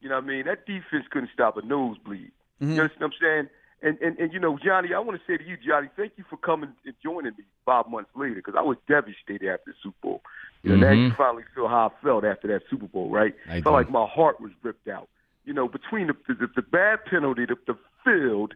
you 0.00 0.08
know 0.08 0.14
what 0.14 0.24
I 0.24 0.26
mean? 0.26 0.46
That 0.46 0.64
defense 0.64 1.04
couldn't 1.10 1.28
stop 1.34 1.58
a 1.58 1.62
nosebleed. 1.62 2.32
Mm-hmm. 2.62 2.72
You 2.72 2.80
understand 2.80 3.00
what 3.02 3.06
I'm 3.06 3.12
saying? 3.20 3.48
And, 3.82 3.98
and, 4.00 4.18
and, 4.18 4.32
you 4.32 4.40
know, 4.40 4.58
Johnny, 4.62 4.94
I 4.94 4.98
want 4.98 5.20
to 5.20 5.26
say 5.30 5.36
to 5.36 5.44
you, 5.44 5.58
Johnny, 5.58 5.88
thank 5.94 6.12
you 6.16 6.24
for 6.28 6.38
coming 6.38 6.72
and 6.86 6.94
joining 7.02 7.32
me 7.36 7.44
five 7.66 7.86
months 7.86 8.10
later 8.14 8.36
because 8.36 8.54
I 8.56 8.62
was 8.62 8.78
devastated 8.88 9.48
after 9.50 9.72
the 9.72 9.74
Super 9.82 9.96
Bowl. 10.02 10.22
You 10.62 10.76
know, 10.76 10.88
now 10.88 10.92
you 10.92 11.10
finally 11.16 11.44
feel 11.54 11.68
how 11.68 11.90
I 11.90 12.04
felt 12.04 12.24
after 12.24 12.48
that 12.48 12.62
Super 12.68 12.86
Bowl, 12.86 13.08
right? 13.10 13.34
I 13.46 13.62
felt 13.62 13.64
do. 13.64 13.70
like 13.70 13.90
my 13.90 14.06
heart 14.06 14.40
was 14.40 14.50
ripped 14.62 14.88
out. 14.88 15.08
You 15.44 15.54
know, 15.54 15.68
between 15.68 16.08
the 16.08 16.14
the, 16.28 16.48
the 16.54 16.62
bad 16.62 17.04
penalty, 17.06 17.46
the, 17.46 17.56
the 17.66 17.76
field, 18.04 18.54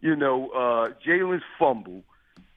you 0.00 0.16
know, 0.16 0.48
uh, 0.50 0.88
Jalen's 1.06 1.44
fumble, 1.58 2.02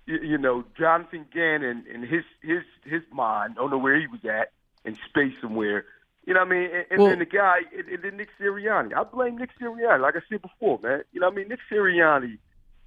you, 0.06 0.18
you 0.22 0.38
know, 0.38 0.64
Jonathan 0.78 1.26
Gannon 1.32 1.86
and 1.94 2.04
his 2.04 2.24
his 2.42 2.64
his 2.84 3.04
mind, 3.12 3.54
I 3.58 3.62
don't 3.62 3.70
know 3.70 3.78
where 3.78 4.00
he 4.00 4.08
was 4.08 4.26
at 4.26 4.52
in 4.84 4.98
space 5.08 5.34
somewhere. 5.42 5.86
You 6.26 6.34
know 6.34 6.42
what 6.42 6.48
I 6.48 6.52
mean? 6.52 6.70
And, 6.74 6.86
and 6.92 7.00
Well- 7.02 7.10
then 7.10 7.20
the 7.20 7.26
guy, 7.26 7.60
and, 7.78 7.88
and 7.88 8.04
then 8.04 8.18
Nick 8.18 8.30
Sirianni. 8.40 8.94
I 8.94 9.04
blame 9.04 9.38
Nick 9.38 9.52
Sirianni. 9.62 10.02
Like 10.02 10.16
I 10.16 10.22
said 10.30 10.42
before, 10.42 10.80
man. 10.82 11.04
You 11.14 11.22
know 11.22 11.28
what 11.28 11.34
I 11.34 11.38
mean? 11.38 11.48
Nick 11.50 11.60
Sirianni, 11.72 12.38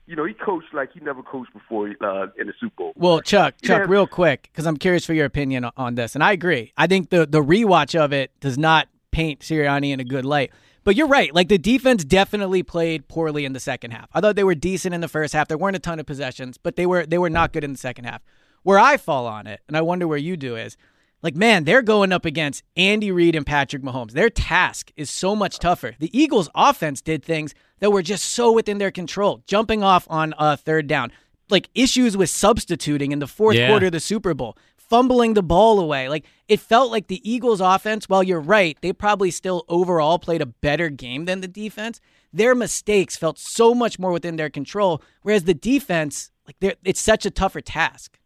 you 0.06 0.16
know, 0.16 0.24
he 0.24 0.34
coached 0.34 0.74
like 0.74 0.92
he 0.92 1.00
never 1.00 1.22
coached 1.22 1.52
before 1.52 1.88
uh, 2.00 2.26
in 2.38 2.46
the 2.46 2.52
Super 2.58 2.74
Bowl. 2.76 2.92
Well, 2.96 3.20
Chuck, 3.20 3.54
Chuck, 3.62 3.88
real 3.88 4.06
quick, 4.06 4.48
because 4.50 4.66
I'm 4.66 4.76
curious 4.76 5.04
for 5.04 5.14
your 5.14 5.26
opinion 5.26 5.66
on 5.76 5.94
this, 5.94 6.14
and 6.14 6.24
I 6.24 6.32
agree. 6.32 6.72
I 6.76 6.86
think 6.86 7.10
the 7.10 7.26
the 7.26 7.42
rewatch 7.42 7.98
of 7.98 8.12
it 8.12 8.32
does 8.40 8.58
not 8.58 8.88
paint 9.10 9.40
Sirianni 9.40 9.92
in 9.92 10.00
a 10.00 10.04
good 10.04 10.24
light. 10.24 10.50
But 10.82 10.96
you're 10.96 11.06
right. 11.06 11.34
Like 11.34 11.48
the 11.48 11.58
defense 11.58 12.04
definitely 12.04 12.62
played 12.62 13.06
poorly 13.06 13.44
in 13.44 13.52
the 13.52 13.60
second 13.60 13.90
half. 13.90 14.08
I 14.14 14.20
thought 14.20 14.34
they 14.34 14.44
were 14.44 14.54
decent 14.54 14.94
in 14.94 15.02
the 15.02 15.08
first 15.08 15.34
half. 15.34 15.46
There 15.46 15.58
weren't 15.58 15.76
a 15.76 15.80
ton 15.80 16.00
of 16.00 16.06
possessions, 16.06 16.56
but 16.56 16.76
they 16.76 16.86
were 16.86 17.04
they 17.06 17.18
were 17.18 17.30
not 17.30 17.52
good 17.52 17.64
in 17.64 17.72
the 17.72 17.78
second 17.78 18.06
half. 18.06 18.22
Where 18.62 18.78
I 18.78 18.96
fall 18.96 19.26
on 19.26 19.46
it, 19.46 19.60
and 19.68 19.76
I 19.76 19.80
wonder 19.80 20.06
where 20.06 20.18
you 20.18 20.36
do 20.36 20.56
is, 20.56 20.76
like 21.22 21.36
man, 21.36 21.64
they're 21.64 21.82
going 21.82 22.12
up 22.12 22.24
against 22.24 22.62
Andy 22.76 23.10
Reid 23.12 23.34
and 23.36 23.46
Patrick 23.46 23.82
Mahomes. 23.82 24.12
Their 24.12 24.30
task 24.30 24.90
is 24.96 25.10
so 25.10 25.36
much 25.36 25.58
tougher. 25.58 25.94
The 25.98 26.16
Eagles' 26.18 26.48
offense 26.54 27.00
did 27.02 27.24
things 27.24 27.54
that 27.80 27.90
were 27.92 28.02
just 28.02 28.24
so 28.26 28.52
within 28.52 28.78
their 28.78 28.90
control, 28.90 29.42
jumping 29.46 29.82
off 29.82 30.06
on 30.10 30.34
a 30.38 30.56
third 30.56 30.86
down, 30.86 31.12
like 31.48 31.68
issues 31.74 32.16
with 32.16 32.30
substituting 32.30 33.12
in 33.12 33.18
the 33.18 33.26
fourth 33.26 33.56
Yeah. 33.56 33.68
quarter 33.68 33.86
of 33.86 33.92
the 33.92 34.00
Super 34.00 34.34
Bowl, 34.34 34.56
fumbling 34.76 35.34
the 35.34 35.42
ball 35.42 35.78
away. 35.80 36.08
Like 36.08 36.24
it 36.48 36.60
felt 36.60 36.90
like 36.90 37.06
the 37.08 37.20
Eagles' 37.30 37.60
offense. 37.60 38.08
While 38.08 38.22
you're 38.22 38.40
right, 38.40 38.76
they 38.80 38.92
probably 38.92 39.30
still 39.30 39.64
overall 39.68 40.18
played 40.18 40.42
a 40.42 40.46
better 40.46 40.88
game 40.90 41.24
than 41.24 41.40
the 41.40 41.48
defense. 41.48 42.00
Their 42.32 42.54
mistakes 42.54 43.16
felt 43.16 43.38
so 43.40 43.74
much 43.74 43.98
more 43.98 44.12
within 44.12 44.36
their 44.36 44.50
control, 44.50 45.02
whereas 45.22 45.44
the 45.44 45.54
defense, 45.54 46.30
like 46.46 46.76
it's 46.84 47.00
such 47.00 47.26
a 47.26 47.30
tougher 47.30 47.60
task. 47.60 48.18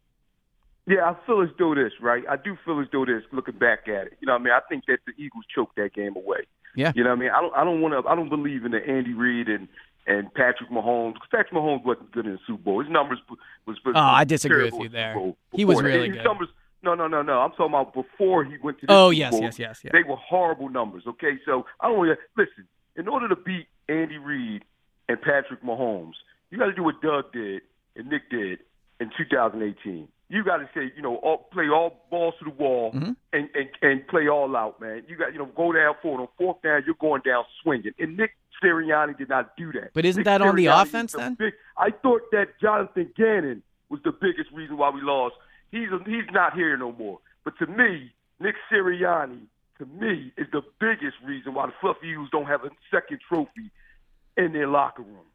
Yeah, 0.86 1.10
I 1.10 1.16
feel 1.26 1.40
as 1.42 1.48
though 1.58 1.74
this, 1.74 1.92
right? 2.00 2.24
I 2.28 2.36
do 2.36 2.56
feel 2.64 2.78
as 2.80 2.86
though 2.92 3.04
this, 3.06 3.22
looking 3.32 3.58
back 3.58 3.88
at 3.88 4.06
it. 4.08 4.18
You 4.20 4.26
know 4.26 4.34
what 4.34 4.42
I 4.42 4.44
mean? 4.44 4.52
I 4.52 4.60
think 4.68 4.84
that 4.86 4.98
the 5.06 5.12
Eagles 5.22 5.44
choked 5.54 5.76
that 5.76 5.94
game 5.94 6.14
away. 6.16 6.40
Yeah. 6.76 6.92
You 6.94 7.04
know 7.04 7.10
what 7.10 7.16
I 7.16 7.20
mean? 7.20 7.30
I 7.30 7.40
don't 7.40 7.54
I 7.56 7.64
don't 7.64 7.80
want 7.80 7.94
to 8.04 8.08
I 8.08 8.14
don't 8.14 8.28
believe 8.28 8.64
in 8.64 8.72
the 8.72 8.86
Andy 8.86 9.14
Reid 9.14 9.48
and 9.48 9.68
and 10.06 10.32
Patrick 10.34 10.70
Mahomes. 10.70 11.14
Patrick 11.30 11.52
Mahomes 11.52 11.84
wasn't 11.84 12.12
good 12.12 12.26
in 12.26 12.32
the 12.32 12.38
Super 12.46 12.62
Bowl. 12.62 12.80
His 12.82 12.90
numbers 12.90 13.18
was, 13.30 13.38
was 13.66 13.94
Oh, 13.94 14.00
I 14.00 14.24
disagree 14.24 14.64
with 14.64 14.74
you 14.74 14.88
there. 14.90 15.14
He 15.52 15.64
was 15.64 15.80
really 15.80 16.08
His 16.08 16.16
good. 16.18 16.24
numbers 16.24 16.48
no, 16.82 16.94
no, 16.94 17.08
no, 17.08 17.22
no. 17.22 17.40
I'm 17.40 17.50
talking 17.52 17.68
about 17.68 17.94
before 17.94 18.44
he 18.44 18.58
went 18.62 18.78
to 18.80 18.86
the 18.86 18.92
Oh, 18.92 19.10
Super 19.10 19.18
yes, 19.18 19.30
Bowl. 19.30 19.40
yes, 19.42 19.58
yes, 19.58 19.80
yes. 19.84 19.92
They 19.94 20.02
were 20.02 20.16
horrible 20.16 20.68
numbers, 20.68 21.04
okay? 21.06 21.38
So 21.46 21.64
I 21.80 21.88
don't 21.88 21.96
want 21.96 22.10
to 22.10 22.18
listen. 22.36 22.68
In 22.96 23.08
order 23.08 23.26
to 23.26 23.36
beat 23.36 23.68
Andy 23.88 24.18
Reid 24.18 24.64
and 25.08 25.18
Patrick 25.22 25.62
Mahomes, 25.62 26.12
you 26.50 26.58
got 26.58 26.66
to 26.66 26.74
do 26.74 26.82
what 26.82 27.00
Doug 27.00 27.32
did 27.32 27.62
and 27.96 28.08
Nick 28.10 28.28
did 28.28 28.58
in 29.00 29.10
2018. 29.16 30.08
You 30.30 30.42
got 30.42 30.56
to 30.58 30.68
say, 30.74 30.90
you 30.96 31.02
know, 31.02 31.16
all, 31.16 31.48
play 31.52 31.68
all 31.68 32.06
balls 32.10 32.34
to 32.38 32.44
the 32.46 32.50
wall 32.50 32.92
Mm-hmm. 32.92 33.12
and, 33.32 33.48
and 33.54 33.68
and 33.82 34.08
play 34.08 34.28
all 34.28 34.56
out, 34.56 34.80
man. 34.80 35.02
You 35.06 35.16
got, 35.16 35.32
you 35.32 35.38
know, 35.38 35.46
go 35.54 35.72
down 35.72 35.94
for 36.02 36.18
it 36.18 36.22
on 36.22 36.28
fourth 36.38 36.62
down. 36.62 36.82
You're 36.86 36.94
going 37.00 37.22
down 37.24 37.44
swinging. 37.62 37.92
And 37.98 38.16
Nick 38.16 38.30
Sirianni 38.62 39.16
did 39.18 39.28
not 39.28 39.56
do 39.56 39.70
that. 39.72 39.90
But 39.92 40.04
isn't 40.04 40.20
Nick 40.20 40.24
that 40.24 40.40
on 40.42 40.56
the 40.56 40.66
offense 40.66 41.12
the 41.12 41.18
then? 41.18 41.34
Big, 41.34 41.52
I 41.76 41.90
thought 41.90 42.22
that 42.32 42.58
Jonathan 42.60 43.12
Gannon 43.16 43.62
was 43.90 44.00
the 44.04 44.12
biggest 44.12 44.50
reason 44.52 44.76
why 44.78 44.90
we 44.90 45.02
lost. 45.02 45.34
He's 45.70 45.88
he's 46.06 46.24
not 46.32 46.54
here 46.54 46.76
no 46.76 46.92
more. 46.92 47.18
But 47.44 47.58
to 47.58 47.66
me, 47.66 48.10
Nick 48.40 48.54
Sirianni, 48.72 49.40
to 49.78 49.86
me, 49.86 50.32
is 50.38 50.46
the 50.52 50.62
biggest 50.80 51.16
reason 51.24 51.52
why 51.54 51.66
the 51.66 51.72
Fluffy 51.80 52.08
Eagles 52.08 52.30
don't 52.32 52.46
have 52.46 52.64
a 52.64 52.70
second 52.90 53.20
trophy 53.28 53.70
in 54.38 54.52
their 54.54 54.68
locker 54.68 55.02
room. 55.02 55.26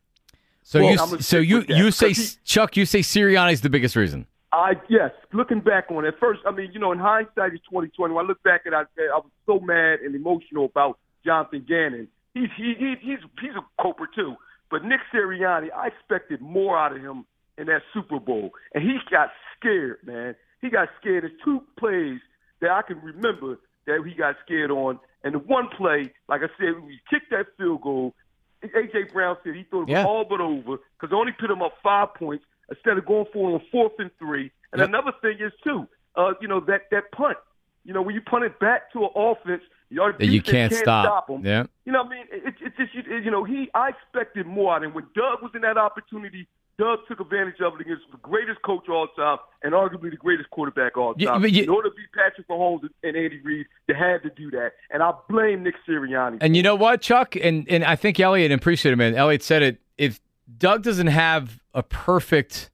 So 0.64 0.80
Well, 0.82 1.10
you 1.12 1.22
so 1.22 1.38
you 1.38 1.64
you 1.68 1.92
say 1.92 2.14
he- 2.14 2.28
Chuck, 2.44 2.76
you 2.76 2.86
say 2.86 3.00
Sirianni's 3.02 3.62
the 3.62 3.70
biggest 3.70 3.96
reason. 3.96 4.26
I 4.52 4.74
yes, 4.90 5.12
looking 5.32 5.60
back 5.60 5.86
on 5.92 6.06
it, 6.06 6.16
first, 6.20 6.42
I 6.46 6.52
mean, 6.52 6.72
you 6.72 6.80
know, 6.80 6.92
in 6.92 7.00
hindsight, 7.00 7.54
it's 7.54 7.64
2020. 7.66 8.14
When 8.14 8.26
I 8.26 8.28
look 8.28 8.42
back 8.44 8.62
at 8.66 8.74
it, 8.74 8.76
I, 8.76 8.82
I 9.14 9.18
was 9.18 9.32
so 9.46 9.60
mad 9.60 10.00
and 10.00 10.16
emotional 10.16 10.66
about 10.66 10.98
Jonathan 11.24 11.66
Gannon. 11.68 12.08
He's 12.34 12.50
he, 12.58 12.74
he 12.78 12.96
he's 13.02 13.20
he's 13.42 13.52
a 13.56 13.82
culprit 13.82 14.10
too. 14.16 14.36
But 14.72 14.84
Nick 14.86 15.02
Sirianni, 15.14 15.70
I 15.76 15.88
expected 15.88 16.42
more 16.42 16.78
out 16.78 16.96
of 16.96 17.02
him 17.02 17.26
in 17.58 17.68
that 17.68 17.82
Super 17.94 18.20
Bowl, 18.20 18.52
and 18.74 18.84
he 18.84 18.98
got 19.12 19.30
scared, 19.58 19.98
man. 20.04 20.36
He 20.62 20.70
got 20.70 20.90
scared. 21.00 21.24
There's 21.24 21.34
two 21.44 21.64
plays 21.78 22.20
that 22.62 22.72
I 22.72 22.82
can 22.82 23.00
remember 23.02 23.60
that 23.88 24.04
he 24.06 24.14
got 24.14 24.36
scared 24.46 24.72
on, 24.72 25.00
and 25.24 25.34
the 25.36 25.40
one 25.40 25.70
play, 25.76 26.12
like 26.28 26.42
I 26.42 26.48
said, 26.60 26.76
when 26.80 26.90
he 26.90 27.00
kicked 27.10 27.32
that 27.32 27.48
field 27.58 27.82
goal. 27.82 28.16
AJ 28.62 29.14
Brown 29.14 29.38
said 29.44 29.56
he 29.56 29.64
thought 29.64 29.84
it 29.84 29.86
was 29.86 29.90
Yeah. 29.92 30.06
all 30.06 30.26
but 30.26 30.42
over 30.42 30.80
because 31.00 31.14
only 31.16 31.32
put 31.32 31.50
him 31.50 31.62
up 31.62 31.76
five 31.82 32.14
points 32.16 32.44
instead 32.72 32.98
of 32.98 33.06
going 33.06 33.26
for 33.34 33.50
it 33.52 33.54
on 33.56 33.62
fourth 33.72 33.94
and 34.00 34.12
three. 34.20 34.52
And 34.72 34.80
Yep. 34.80 34.90
another 34.90 35.12
thing 35.22 35.38
is 35.40 35.52
too, 35.64 35.88
uh, 36.16 36.34
you 36.42 36.48
know 36.48 36.60
that 36.62 36.90
that 36.92 37.12
punt. 37.12 37.38
You 37.86 37.94
know 37.94 38.02
when 38.02 38.14
you 38.16 38.22
punt 38.22 38.44
it 38.44 38.60
back 38.60 38.92
to 38.94 39.04
an 39.06 39.10
offense, 39.16 39.64
your 39.90 40.12
That 40.14 40.26
you 40.28 40.42
defense 40.42 40.74
can't 40.74 40.84
stop. 40.84 41.28
them. 41.28 41.44
Yeah. 41.46 41.64
You 41.86 41.92
know 41.94 42.04
what 42.04 42.12
I 42.12 42.16
mean? 42.16 42.26
It, 42.32 42.54
it's 42.62 42.78
just 42.78 42.94
you, 42.94 43.18
you 43.18 43.32
know 43.32 43.44
he. 43.44 43.70
I 43.74 43.90
expected 43.90 44.46
more 44.46 44.74
out 44.76 44.84
of 44.84 44.90
him 44.90 44.94
when 44.94 45.06
Doug 45.16 45.42
was 45.42 45.52
in 45.56 45.62
that 45.62 45.78
opportunity. 45.78 46.48
Doug 46.78 47.00
took 47.10 47.20
advantage 47.20 47.60
of 47.60 47.74
it 47.76 47.82
against 47.82 48.04
the 48.10 48.18
greatest 48.20 48.62
coach 48.62 48.88
all 48.88 49.08
time 49.10 49.38
and 49.64 49.74
arguably 49.74 50.12
the 50.12 50.16
greatest 50.18 50.50
quarterback 50.52 50.96
all 50.98 51.14
time. 51.14 51.42
but 51.42 51.52
you- 51.52 51.64
in 51.64 51.70
order 51.70 51.90
to 51.90 51.96
beat 51.96 52.06
Patrick 52.14 52.48
Mahomes 52.48 52.88
and 53.04 53.18
Andy 53.18 53.42
Reid, 53.44 53.66
they 53.88 53.94
had 53.94 54.24
to 54.24 54.30
do 54.30 54.50
that. 54.52 54.72
And 54.90 55.04
I 55.04 55.12
blame 55.28 55.64
Nick 55.64 55.76
Sirianni. 55.86 56.38
And 56.40 56.56
you 56.56 56.64
know 56.64 56.76
what, 56.76 57.02
Chuck? 57.02 57.36
And 57.36 57.68
and 57.70 57.84
I 57.84 57.96
think 57.98 58.18
Eliot 58.20 58.52
appreciated 58.54 58.94
it, 58.94 58.98
man. 58.98 59.16
Eliot 59.16 59.44
said 59.44 59.62
it. 59.62 59.82
If 59.98 60.22
Doug 60.58 60.84
doesn't 60.84 61.08
have 61.08 61.60
a 61.74 61.84
perfect 61.84 62.70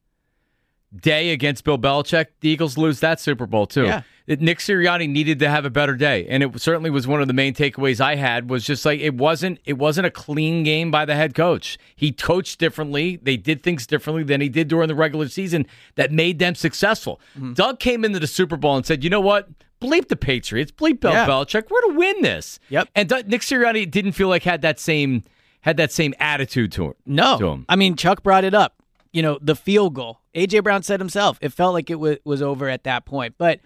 day 0.96 1.32
against 1.32 1.64
Bill 1.64 1.78
Belichick, 1.78 2.28
the 2.40 2.50
Eagles 2.50 2.78
lose 2.78 3.00
that 3.02 3.20
Super 3.20 3.46
Bowl 3.46 3.68
too. 3.68 3.84
Yeah. 3.84 4.02
Nick 4.28 4.58
Sirianni 4.58 5.08
needed 5.08 5.38
to 5.40 5.50
have 5.50 5.66
a 5.66 5.70
better 5.70 5.96
day, 5.96 6.26
and 6.28 6.42
it 6.42 6.60
certainly 6.60 6.90
was 6.90 7.06
one 7.06 7.22
of 7.22 7.28
the 7.28 7.34
main 7.34 7.54
takeaways 7.54 8.02
I 8.02 8.16
had. 8.16 8.50
Was 8.50 8.66
just 8.66 8.84
like 8.84 9.00
it 9.00 9.14
wasn't 9.14 9.60
it 9.66 9.74
wasn't 9.78 10.08
a 10.08 10.10
clean 10.12 10.64
game 10.64 10.90
by 10.90 11.06
the 11.06 11.14
head 11.16 11.36
coach. 11.36 11.78
He 11.96 12.12
coached 12.12 12.58
differently. 12.60 13.20
They 13.22 13.38
did 13.38 13.62
things 13.62 13.86
differently 13.86 14.24
than 14.24 14.42
he 14.42 14.50
did 14.50 14.68
during 14.68 14.88
the 14.88 14.96
regular 14.96 15.28
season 15.28 15.68
that 15.94 16.12
made 16.12 16.40
them 16.40 16.56
successful. 16.56 17.22
Mm-hmm. 17.38 17.54
Doug 17.54 17.80
came 17.80 18.04
into 18.04 18.18
the 18.18 18.26
Super 18.26 18.58
Bowl 18.58 18.76
and 18.78 18.84
said, 18.86 19.04
"You 19.04 19.12
know 19.12 19.22
what? 19.22 19.48
Bleep 19.80 20.08
the 20.08 20.16
Patriots. 20.16 20.72
Bleep 20.72 21.02
Bill 21.02 21.12
Yeah. 21.12 21.28
Belichick. 21.28 21.70
We're 21.70 21.82
to 21.92 21.96
win 21.96 22.22
this." 22.24 22.60
Yep. 22.70 22.90
And 22.96 23.08
Doug- 23.08 23.28
Nick 23.28 23.42
Sirianni 23.42 23.92
didn't 23.92 24.14
feel 24.14 24.30
like 24.30 24.42
had 24.42 24.64
that 24.64 24.80
same 24.80 25.24
had 25.66 25.78
that 25.78 25.92
same 25.92 26.14
attitude 26.20 26.72
to 26.74 26.86
him. 26.86 26.94
No, 27.08 27.40
to 27.40 27.48
him. 27.48 27.66
I 27.68 27.76
mean 27.76 27.96
Chuck 27.96 28.22
brought 28.22 28.44
it 28.44 28.54
up. 28.54 28.76
You 29.12 29.24
know 29.24 29.40
the 29.42 29.56
field 29.56 29.96
goal. 29.96 30.20
AJ 30.36 30.64
Brown 30.64 30.84
said 30.84 31.00
himself 31.00 31.40
it 31.42 31.50
felt 31.50 31.74
like 31.74 31.90
it 31.90 32.00
was 32.00 32.18
was 32.24 32.42
over 32.42 32.70
at 32.70 32.84
that 32.84 33.06
point. 33.06 33.34
But 33.38 33.60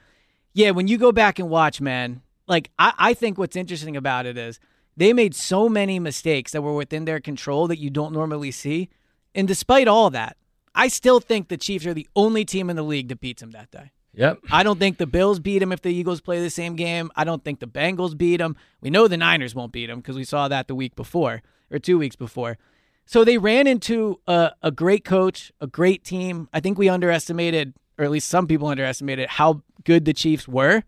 yeah, 0.53 0.71
when 0.71 0.87
you 0.87 0.97
go 0.97 1.11
back 1.11 1.39
and 1.39 1.49
watch, 1.49 1.81
man, 1.81 2.21
like 2.47 2.71
I, 2.79 2.93
I 2.97 3.13
think 3.13 3.37
what's 3.37 3.57
interesting 3.57 3.97
about 3.97 4.25
it 4.25 4.37
is 4.37 4.59
they 4.95 5.11
made 5.11 5.35
so 5.35 5.67
many 5.67 5.99
mistakes 5.99 6.53
that 6.53 6.61
were 6.61 6.73
within 6.73 7.03
their 7.03 7.19
control 7.19 7.67
that 7.67 7.79
you 7.79 7.89
don't 7.89 8.13
normally 8.13 8.51
see. 8.51 8.89
And 9.35 9.47
despite 9.47 9.87
all 9.87 10.09
that, 10.11 10.37
I 10.73 10.87
still 10.87 11.19
think 11.19 11.49
the 11.49 11.57
Chiefs 11.57 11.85
are 11.85 11.93
the 11.93 12.07
only 12.15 12.45
team 12.45 12.69
in 12.69 12.77
the 12.77 12.83
league 12.83 13.09
that 13.09 13.19
beats 13.19 13.41
them 13.41 13.51
that 13.51 13.71
day. 13.71 13.91
Yep. 14.13 14.39
I 14.51 14.63
don't 14.63 14.79
think 14.79 14.97
the 14.97 15.05
Bills 15.05 15.39
beat 15.39 15.59
them 15.59 15.71
if 15.71 15.81
the 15.81 15.93
Eagles 15.93 16.21
play 16.21 16.41
the 16.41 16.49
same 16.49 16.75
game. 16.75 17.11
I 17.15 17.25
don't 17.25 17.43
think 17.43 17.59
the 17.59 17.67
Bengals 17.67 18.17
beat 18.17 18.37
them. 18.37 18.55
We 18.81 18.89
know 18.89 19.07
the 19.07 19.17
Niners 19.17 19.53
won't 19.53 19.71
beat 19.71 19.87
them 19.87 19.99
because 19.99 20.15
we 20.15 20.23
saw 20.23 20.47
that 20.47 20.67
the 20.67 20.75
week 20.75 20.95
before 20.95 21.41
or 21.71 21.79
two 21.79 21.97
weeks 21.97 22.15
before. 22.15 22.57
So 23.05 23.23
they 23.23 23.37
ran 23.37 23.65
into 23.65 24.19
a, 24.27 24.51
a 24.61 24.71
great 24.71 25.03
coach, 25.03 25.51
a 25.59 25.67
great 25.67 26.03
team. 26.03 26.47
I 26.53 26.59
think 26.59 26.77
we 26.77 26.89
underestimated, 26.89 27.73
or 27.97 28.05
at 28.05 28.11
least 28.11 28.29
some 28.29 28.45
people 28.45 28.67
underestimated, 28.67 29.29
how 29.29 29.63
good 29.83 30.05
the 30.05 30.13
Chiefs 30.13 30.47
were. 30.47 30.83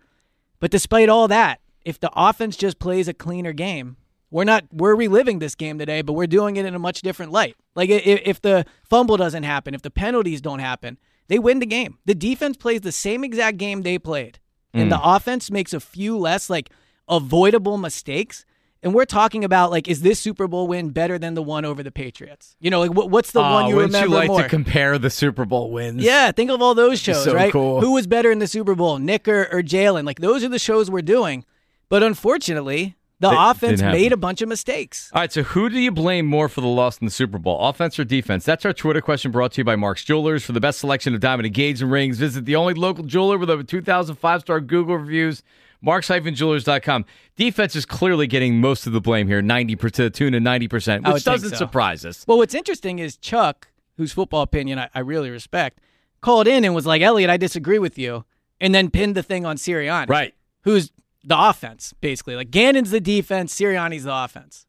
But 0.59 0.69
despite 0.69 1.09
all 1.09 1.27
that, 1.29 1.61
if 1.83 1.99
the 1.99 2.11
offense 2.15 2.55
just 2.55 2.77
plays 2.77 3.07
a 3.07 3.13
cleaner 3.13 3.53
game, 3.53 3.97
we're 4.29 4.45
not 4.45 4.65
we're 4.71 4.95
reliving 4.95 5.39
this 5.39 5.55
game 5.55 5.77
today, 5.77 6.01
but 6.01 6.13
we're 6.13 6.27
doing 6.27 6.55
it 6.55 6.65
in 6.65 6.73
a 6.73 6.79
much 6.79 7.01
different 7.01 7.31
light. 7.31 7.55
Like 7.75 7.89
if, 7.89 8.21
if 8.23 8.41
the 8.41 8.65
fumble 8.83 9.17
doesn't 9.17 9.43
happen, 9.43 9.73
if 9.73 9.81
the 9.81 9.91
penalties 9.91 10.41
don't 10.41 10.59
happen, 10.59 10.97
they 11.27 11.37
win 11.37 11.59
the 11.59 11.65
game. 11.65 11.97
The 12.05 12.15
defense 12.15 12.55
plays 12.57 12.81
the 12.81 12.91
same 12.91 13.23
exact 13.23 13.57
game 13.57 13.81
they 13.81 13.99
played, 13.99 14.39
and 14.73 14.87
mm. 14.87 14.95
the 14.95 15.01
offense 15.03 15.51
makes 15.51 15.73
a 15.73 15.79
few 15.79 16.17
less 16.17 16.49
like 16.49 16.69
avoidable 17.09 17.77
mistakes. 17.77 18.45
And 18.83 18.95
we're 18.95 19.05
talking 19.05 19.43
about 19.43 19.69
like, 19.69 19.87
is 19.87 20.01
this 20.01 20.19
Super 20.19 20.47
Bowl 20.47 20.67
win 20.67 20.89
better 20.89 21.19
than 21.19 21.35
the 21.35 21.43
one 21.43 21.65
over 21.65 21.83
the 21.83 21.91
Patriots? 21.91 22.55
You 22.59 22.71
know, 22.71 22.79
like 22.79 22.91
what, 22.93 23.09
what's 23.11 23.31
the 23.31 23.39
Aw, 23.41 23.53
one 23.53 23.69
you 23.69 23.75
wouldn't 23.75 23.93
remember 23.93 24.07
you 24.15 24.19
like 24.19 24.27
more? 24.27 24.41
to 24.41 24.49
compare 24.49 24.97
the 24.97 25.09
Super 25.11 25.45
Bowl 25.45 25.71
wins? 25.71 26.03
Yeah, 26.03 26.31
think 26.31 26.49
of 26.49 26.61
all 26.61 26.73
those 26.73 26.99
shows, 26.99 27.23
So 27.23 27.33
right? 27.35 27.51
cool. 27.51 27.79
Who 27.81 27.91
was 27.93 28.07
better 28.07 28.31
in 28.31 28.39
the 28.39 28.47
Super 28.47 28.73
Bowl, 28.73 28.97
Nick 28.97 29.27
or, 29.27 29.43
or 29.51 29.61
Jalen? 29.61 30.05
Like 30.05 30.19
those 30.19 30.43
are 30.43 30.49
the 30.49 30.57
shows 30.59 30.89
we're 30.89 31.01
doing. 31.03 31.45
But 31.89 32.01
unfortunately, 32.01 32.95
the 33.19 33.29
They- 33.29 33.35
offense 33.37 33.81
made 33.83 34.11
a 34.13 34.17
bunch 34.17 34.41
of 34.41 34.49
mistakes. 34.49 35.11
All 35.13 35.21
right, 35.21 35.31
so 35.31 35.43
who 35.43 35.69
do 35.69 35.79
you 35.79 35.91
blame 35.91 36.25
more 36.25 36.49
for 36.49 36.61
the 36.61 36.67
loss 36.67 36.97
in 36.97 37.05
the 37.05 37.11
Super 37.11 37.37
Bowl, 37.37 37.59
offense 37.59 37.99
or 37.99 38.03
defense? 38.03 38.45
That's 38.45 38.65
our 38.65 38.73
Twitter 38.73 38.99
question 39.01 39.29
brought 39.31 39.51
to 39.51 39.57
you 39.59 39.63
by 39.63 39.75
Mark's 39.75 40.03
Jewelers. 40.03 40.43
For 40.43 40.53
the 40.53 40.59
best 40.59 40.79
selection 40.79 41.13
of 41.13 41.19
diamond 41.19 41.45
engagement 41.45 41.91
rings, 41.91 42.17
visit 42.17 42.45
the 42.45 42.55
only 42.55 42.73
local 42.73 43.03
jeweler 43.03 43.37
with 43.37 43.51
over 43.51 43.61
2,000 43.61 44.15
five 44.15 44.41
star 44.41 44.59
Google 44.59 44.97
reviews, 44.97 45.43
marks-jewelers.com. 45.81 47.05
Defense 47.35 47.75
is 47.75 47.85
clearly 47.85 48.27
getting 48.27 48.59
most 48.59 48.87
of 48.87 48.93
the 48.93 49.01
blame 49.01 49.27
here, 49.27 49.41
90 49.41 49.75
per- 49.75 49.89
to 49.89 50.03
the 50.03 50.09
tune 50.09 50.33
of 50.33 50.43
90%, 50.43 51.11
which 51.13 51.23
doesn't 51.23 51.49
so. 51.51 51.55
surprise 51.55 52.05
us. 52.05 52.25
Well, 52.27 52.37
what's 52.37 52.55
interesting 52.55 52.99
is 52.99 53.17
Chuck, 53.17 53.69
whose 53.97 54.11
football 54.11 54.41
opinion 54.41 54.79
I, 54.79 54.89
I 54.93 54.99
really 54.99 55.29
respect, 55.29 55.79
called 56.21 56.47
in 56.47 56.63
and 56.63 56.75
was 56.75 56.85
like, 56.85 57.01
Eliot, 57.01 57.29
I 57.29 57.37
disagree 57.37 57.79
with 57.79 57.97
you, 57.97 58.25
and 58.59 58.73
then 58.73 58.89
pinned 58.89 59.15
the 59.15 59.23
thing 59.23 59.45
on 59.45 59.57
Sirianni. 59.57 60.09
Right. 60.09 60.33
Who's 60.63 60.91
the 61.23 61.37
offense, 61.37 61.93
basically. 62.01 62.35
Like 62.35 62.51
Gannon's 62.51 62.91
the 62.91 63.01
defense, 63.01 63.53
Sirianni's 63.53 64.03
the 64.03 64.15
offense. 64.15 64.65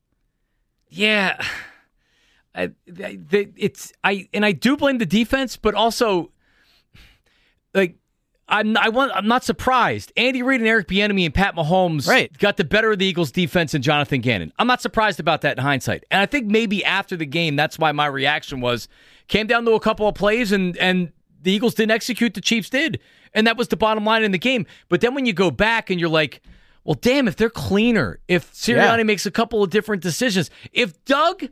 Yeah. 0.88 1.42
I, 2.54 2.70
it's 2.86 3.92
I 4.04 4.28
and 4.34 4.44
I 4.44 4.52
do 4.52 4.76
blame 4.76 4.98
the 4.98 5.06
defense, 5.06 5.56
but 5.56 5.74
also 5.74 6.32
like 7.72 7.96
I'm 8.52 8.76
I 8.76 8.88
want 8.90 9.10
I'm 9.14 9.26
not 9.26 9.42
surprised. 9.44 10.12
Andy 10.16 10.42
Reid 10.42 10.60
and 10.60 10.68
Eric 10.68 10.86
Bieniemy 10.86 11.24
and 11.24 11.34
Pat 11.34 11.56
Mahomes 11.56 12.06
Right. 12.06 12.36
got 12.38 12.56
the 12.58 12.64
better 12.64 12.92
of 12.92 12.98
the 13.00 13.06
Eagles 13.06 13.32
defense 13.32 13.74
and 13.74 13.82
Jonathan 13.82 14.20
Gannon. 14.20 14.52
I'm 14.58 14.66
not 14.68 14.80
surprised 14.82 15.18
about 15.18 15.40
that 15.40 15.56
in 15.58 15.62
hindsight. 15.64 16.04
And 16.10 16.20
I 16.20 16.26
think 16.26 16.46
maybe 16.46 16.84
after 16.84 17.16
the 17.16 17.26
game 17.26 17.56
that's 17.56 17.78
why 17.78 17.90
my 17.92 18.06
reaction 18.06 18.60
was 18.60 18.86
came 19.26 19.46
down 19.48 19.64
to 19.64 19.72
a 19.72 19.80
couple 19.80 20.06
of 20.06 20.14
plays 20.14 20.52
and 20.52 20.76
and 20.76 21.10
the 21.42 21.50
Eagles 21.50 21.74
didn't 21.74 21.90
execute 21.92 22.34
the 22.34 22.40
Chiefs 22.40 22.70
did. 22.70 23.00
And 23.34 23.46
that 23.46 23.56
was 23.56 23.68
the 23.68 23.76
bottom 23.76 24.04
line 24.04 24.22
in 24.22 24.30
the 24.30 24.38
game. 24.38 24.66
But 24.88 25.00
then 25.00 25.14
when 25.14 25.26
you 25.26 25.32
go 25.32 25.50
back 25.50 25.90
and 25.90 25.98
you're 25.98 26.08
like 26.10 26.42
well, 26.84 26.98
damn, 27.00 27.28
if 27.28 27.36
they're 27.36 27.48
cleaner, 27.48 28.18
if 28.26 28.52
Sirianni 28.52 28.98
Yeah. 28.98 29.02
makes 29.04 29.24
a 29.24 29.30
couple 29.30 29.62
of 29.62 29.70
different 29.70 30.02
decisions, 30.02 30.50
if 30.72 31.02
Doug 31.04 31.48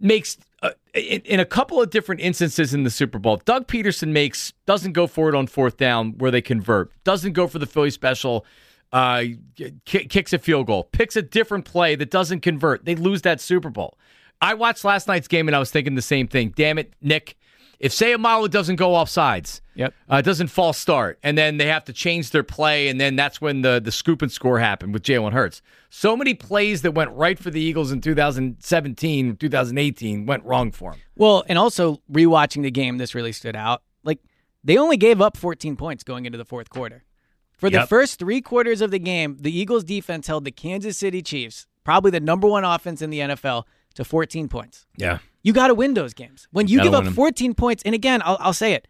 makes 0.00 0.38
uh, 0.62 0.70
in, 0.94 1.20
in 1.22 1.40
a 1.40 1.44
couple 1.44 1.80
of 1.80 1.90
different 1.90 2.20
instances 2.20 2.74
in 2.74 2.84
the 2.84 2.90
Super 2.90 3.18
Bowl, 3.18 3.40
Doug 3.44 3.66
Pederson 3.66 4.08
makes 4.08 4.52
doesn't 4.66 4.92
go 4.92 5.06
for 5.06 5.28
it 5.28 5.34
on 5.34 5.46
fourth 5.46 5.76
down 5.76 6.12
where 6.18 6.30
they 6.30 6.42
convert, 6.42 6.92
doesn't 7.04 7.32
go 7.32 7.46
for 7.46 7.58
the 7.58 7.66
Philly 7.66 7.90
special, 7.90 8.44
uh, 8.92 9.22
ki- 9.56 10.06
kicks 10.06 10.32
a 10.32 10.38
field 10.38 10.66
goal, 10.66 10.84
picks 10.84 11.16
a 11.16 11.22
different 11.22 11.64
play 11.64 11.94
that 11.96 12.10
doesn't 12.10 12.40
convert, 12.40 12.84
they 12.84 12.94
lose 12.94 13.22
that 13.22 13.40
Super 13.40 13.70
Bowl. 13.70 13.96
I 14.42 14.54
watched 14.54 14.84
last 14.84 15.06
night's 15.06 15.28
game 15.28 15.48
and 15.48 15.56
I 15.56 15.58
was 15.58 15.70
thinking 15.70 15.94
the 15.94 16.02
same 16.02 16.26
thing. 16.26 16.52
Damn 16.56 16.78
it, 16.78 16.94
Nick. 17.00 17.36
If 17.80 17.92
say 17.94 18.12
Seumalo 18.12 18.48
doesn't 18.50 18.76
go 18.76 18.94
off 18.94 19.08
sides, 19.08 19.62
Yep. 19.74 19.94
uh, 20.10 20.20
doesn't 20.20 20.48
false 20.48 20.76
start, 20.76 21.18
and 21.22 21.38
then 21.38 21.56
they 21.56 21.66
have 21.66 21.84
to 21.86 21.94
change 21.94 22.30
their 22.30 22.42
play, 22.42 22.88
and 22.88 23.00
then 23.00 23.16
that's 23.16 23.40
when 23.40 23.62
the 23.62 23.80
the 23.82 23.90
scoop 23.90 24.20
and 24.20 24.30
score 24.30 24.58
happened 24.58 24.92
with 24.92 25.02
Jalen 25.02 25.32
Hurts. 25.32 25.62
So 25.88 26.14
many 26.14 26.34
plays 26.34 26.82
that 26.82 26.92
went 26.92 27.10
right 27.12 27.38
for 27.38 27.50
the 27.50 27.60
Eagles 27.60 27.90
in 27.90 28.02
2017, 28.02 29.36
2018 29.36 30.26
went 30.26 30.44
wrong 30.44 30.70
for 30.72 30.90
them. 30.92 31.00
Well, 31.16 31.42
and 31.48 31.58
also 31.58 32.02
rewatching 32.12 32.62
the 32.62 32.70
game, 32.70 32.98
this 32.98 33.14
really 33.14 33.32
stood 33.32 33.56
out. 33.56 33.82
Like 34.04 34.18
they 34.62 34.76
only 34.76 34.98
gave 34.98 35.20
up 35.22 35.36
14 35.38 35.76
points 35.76 36.04
going 36.04 36.26
into 36.26 36.36
the 36.38 36.44
fourth 36.44 36.68
quarter. 36.68 37.04
For 37.56 37.68
the 37.70 37.86
first 37.86 38.18
three 38.18 38.40
quarters 38.40 38.80
of 38.80 38.90
the 38.90 38.98
game, 38.98 39.36
the 39.40 39.56
Eagles 39.56 39.84
defense 39.84 40.26
held 40.26 40.44
the 40.44 40.50
Kansas 40.50 40.96
City 40.96 41.20
Chiefs, 41.22 41.66
probably 41.84 42.10
the 42.10 42.20
number 42.20 42.46
one 42.48 42.64
offense 42.64 43.02
in 43.02 43.10
the 43.10 43.18
NFL, 43.20 43.64
to 43.94 44.04
14 44.04 44.48
points. 44.48 44.86
Yeah, 44.96 45.18
You 45.42 45.52
got 45.52 45.68
to 45.68 45.74
win 45.74 45.94
those 45.94 46.14
games. 46.14 46.48
When 46.52 46.68
you 46.68 46.78
Gotta 46.78 46.90
give 46.90 47.08
up 47.08 47.14
14 47.14 47.54
points, 47.54 47.82
and 47.84 47.94
again, 47.94 48.22
I'll, 48.24 48.36
I'll 48.40 48.52
say 48.52 48.74
it 48.74 48.88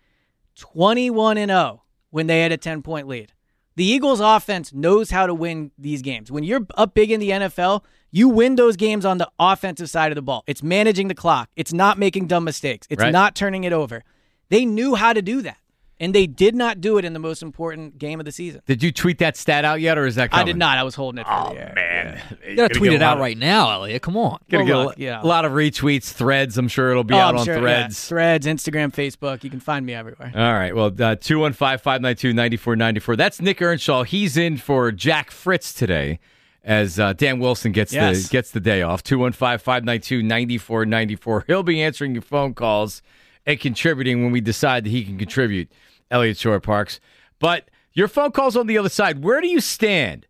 21 0.57 1.39
and 1.39 1.51
0 1.51 1.83
when 2.11 2.27
they 2.27 2.41
had 2.41 2.53
a 2.53 2.57
10 2.57 2.83
point 2.83 3.07
lead. 3.09 3.33
The 3.77 3.85
Eagles 3.85 4.21
offense 4.21 4.73
knows 4.73 5.11
how 5.11 5.27
to 5.27 5.33
win 5.33 5.71
these 5.79 6.03
games. 6.03 6.31
When 6.31 6.45
you're 6.45 6.67
up 6.75 6.95
big 6.95 7.11
in 7.11 7.21
the 7.21 7.31
NFL, 7.31 7.83
you 8.11 8.29
win 8.29 8.57
those 8.57 8.77
games 8.77 9.05
on 9.05 9.19
the 9.19 9.31
offensive 9.39 9.89
side 9.89 10.11
of 10.11 10.17
the 10.17 10.23
ball. 10.23 10.43
It's 10.47 10.63
managing 10.63 11.09
the 11.09 11.15
clock, 11.15 11.49
it's 11.57 11.73
not 11.73 11.99
making 11.99 12.27
dumb 12.27 12.45
mistakes, 12.45 12.87
it's 12.91 13.01
Right. 13.03 13.13
not 13.13 13.35
turning 13.35 13.65
it 13.65 13.73
over. 13.73 14.05
They 14.49 14.65
knew 14.65 14.97
how 14.97 15.13
to 15.13 15.23
do 15.23 15.43
that, 15.43 15.59
and 16.01 16.13
they 16.13 16.27
did 16.27 16.57
not 16.57 16.81
do 16.81 16.99
it 16.99 17.05
in 17.05 17.13
the 17.13 17.21
most 17.21 17.41
important 17.43 17.99
game 17.99 18.19
of 18.19 18.27
the 18.27 18.33
season. 18.33 18.63
Did 18.67 18.83
you 18.83 18.91
tweet 18.91 19.19
that 19.19 19.37
stat 19.37 19.65
out 19.65 19.81
yet, 19.81 19.97
or 19.97 20.07
is 20.07 20.17
that 20.17 20.31
I 20.33 20.43
did 20.43 20.57
not. 20.57 20.77
I 20.77 20.83
was 20.83 20.97
holding 20.97 21.21
it 21.21 21.27
for 21.27 21.33
oh, 21.33 21.55
the 21.55 21.61
air. 21.61 21.73
Man, 21.77 21.90
You 22.49 22.57
gotta 22.57 22.75
tweet 22.75 22.93
it 22.93 23.03
out 23.03 23.19
right 23.19 23.37
now, 23.39 23.71
Elliot. 23.71 24.03
Come 24.03 24.17
on. 24.17 24.39
Gonna 24.51 24.65
Well, 24.65 24.67
get 24.83 24.89
look, 24.89 24.99
a, 24.99 25.01
yeah. 25.01 25.23
a 25.23 25.27
lot 25.27 25.45
of 25.45 25.53
retweets, 25.53 26.11
threads. 26.13 26.59
I'm 26.59 26.69
sure 26.69 26.91
it'll 26.91 27.05
be 27.05 27.15
Oh, 27.15 27.19
out 27.19 27.35
I'm 27.35 27.41
on 27.41 27.45
sure, 27.45 27.55
yeah. 27.57 27.61
threads. 27.61 28.09
Threads, 28.09 28.47
Instagram, 28.47 28.93
Facebook. 28.93 29.45
You 29.45 29.51
can 29.51 29.61
find 29.61 29.85
me 29.87 29.95
everywhere. 29.95 30.33
All 30.35 30.53
right. 30.55 30.75
Well, 30.75 30.87
uh, 30.87 31.17
215 31.17 31.79
592 31.79 32.33
9494. 32.33 33.17
That's 33.17 33.41
Nick 33.41 33.61
Earnshaw. 33.63 34.03
He's 34.05 34.37
in 34.37 34.57
for 34.57 34.91
Jack 34.93 35.31
Fritz 35.31 35.73
today 35.73 36.19
as 36.65 36.99
uh, 37.01 37.13
Dan 37.15 37.39
Wilson 37.39 37.73
gets 37.73 37.93
Yes. 37.93 38.25
the 38.25 38.29
gets 38.33 38.51
the 38.51 38.61
day 38.61 38.83
off. 38.83 39.03
215 39.03 39.59
592 39.59 40.23
9494. 40.23 41.45
He'll 41.47 41.63
be 41.63 41.83
answering 41.83 42.13
your 42.15 42.23
phone 42.23 42.55
calls 42.55 43.03
and 43.47 43.59
contributing 43.59 44.23
when 44.23 44.33
we 44.33 44.41
decide 44.41 44.85
that 44.85 44.91
he 44.91 45.05
can 45.05 45.17
contribute, 45.19 45.71
Eliot 46.11 46.37
Shorr-Parks. 46.37 47.01
But 47.39 47.71
your 47.93 48.09
phone 48.09 48.33
calls 48.33 48.57
on 48.57 48.67
the 48.67 48.77
other 48.79 48.89
side. 48.91 49.23
Where 49.25 49.41
do 49.41 49.49
you 49.49 49.61
stand? 49.61 50.27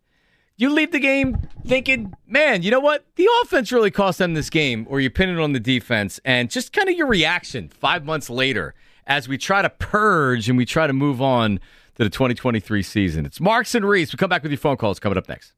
You 0.57 0.69
leave 0.69 0.91
the 0.91 0.99
game 0.99 1.37
thinking, 1.65 2.13
man, 2.27 2.61
you 2.61 2.71
know 2.71 2.79
what? 2.79 3.05
The 3.15 3.27
offense 3.41 3.71
really 3.71 3.91
cost 3.91 4.19
them 4.19 4.33
this 4.33 4.49
game, 4.49 4.85
or 4.89 4.99
you 4.99 5.09
pin 5.09 5.29
it 5.29 5.39
on 5.39 5.53
the 5.53 5.59
defense, 5.59 6.19
and 6.23 6.49
just 6.49 6.71
kind 6.73 6.87
of 6.89 6.95
your 6.95 7.07
reaction 7.07 7.69
five 7.69 8.05
months 8.05 8.29
later 8.29 8.75
as 9.07 9.27
we 9.27 9.37
try 9.37 9.61
to 9.61 9.69
purge 9.69 10.49
and 10.49 10.57
we 10.57 10.65
try 10.65 10.87
to 10.87 10.93
move 10.93 11.21
on 11.21 11.59
to 11.95 12.03
the 12.03 12.09
2023 12.09 12.83
season. 12.83 13.25
It's 13.25 13.39
Marks 13.39 13.73
and 13.75 13.83
Reese. 13.85 14.13
We 14.13 14.17
come 14.17 14.29
back 14.29 14.43
with 14.43 14.51
your 14.51 14.59
phone 14.59 14.77
calls 14.77 14.99
coming 14.99 15.17
up 15.17 15.27
next. 15.27 15.53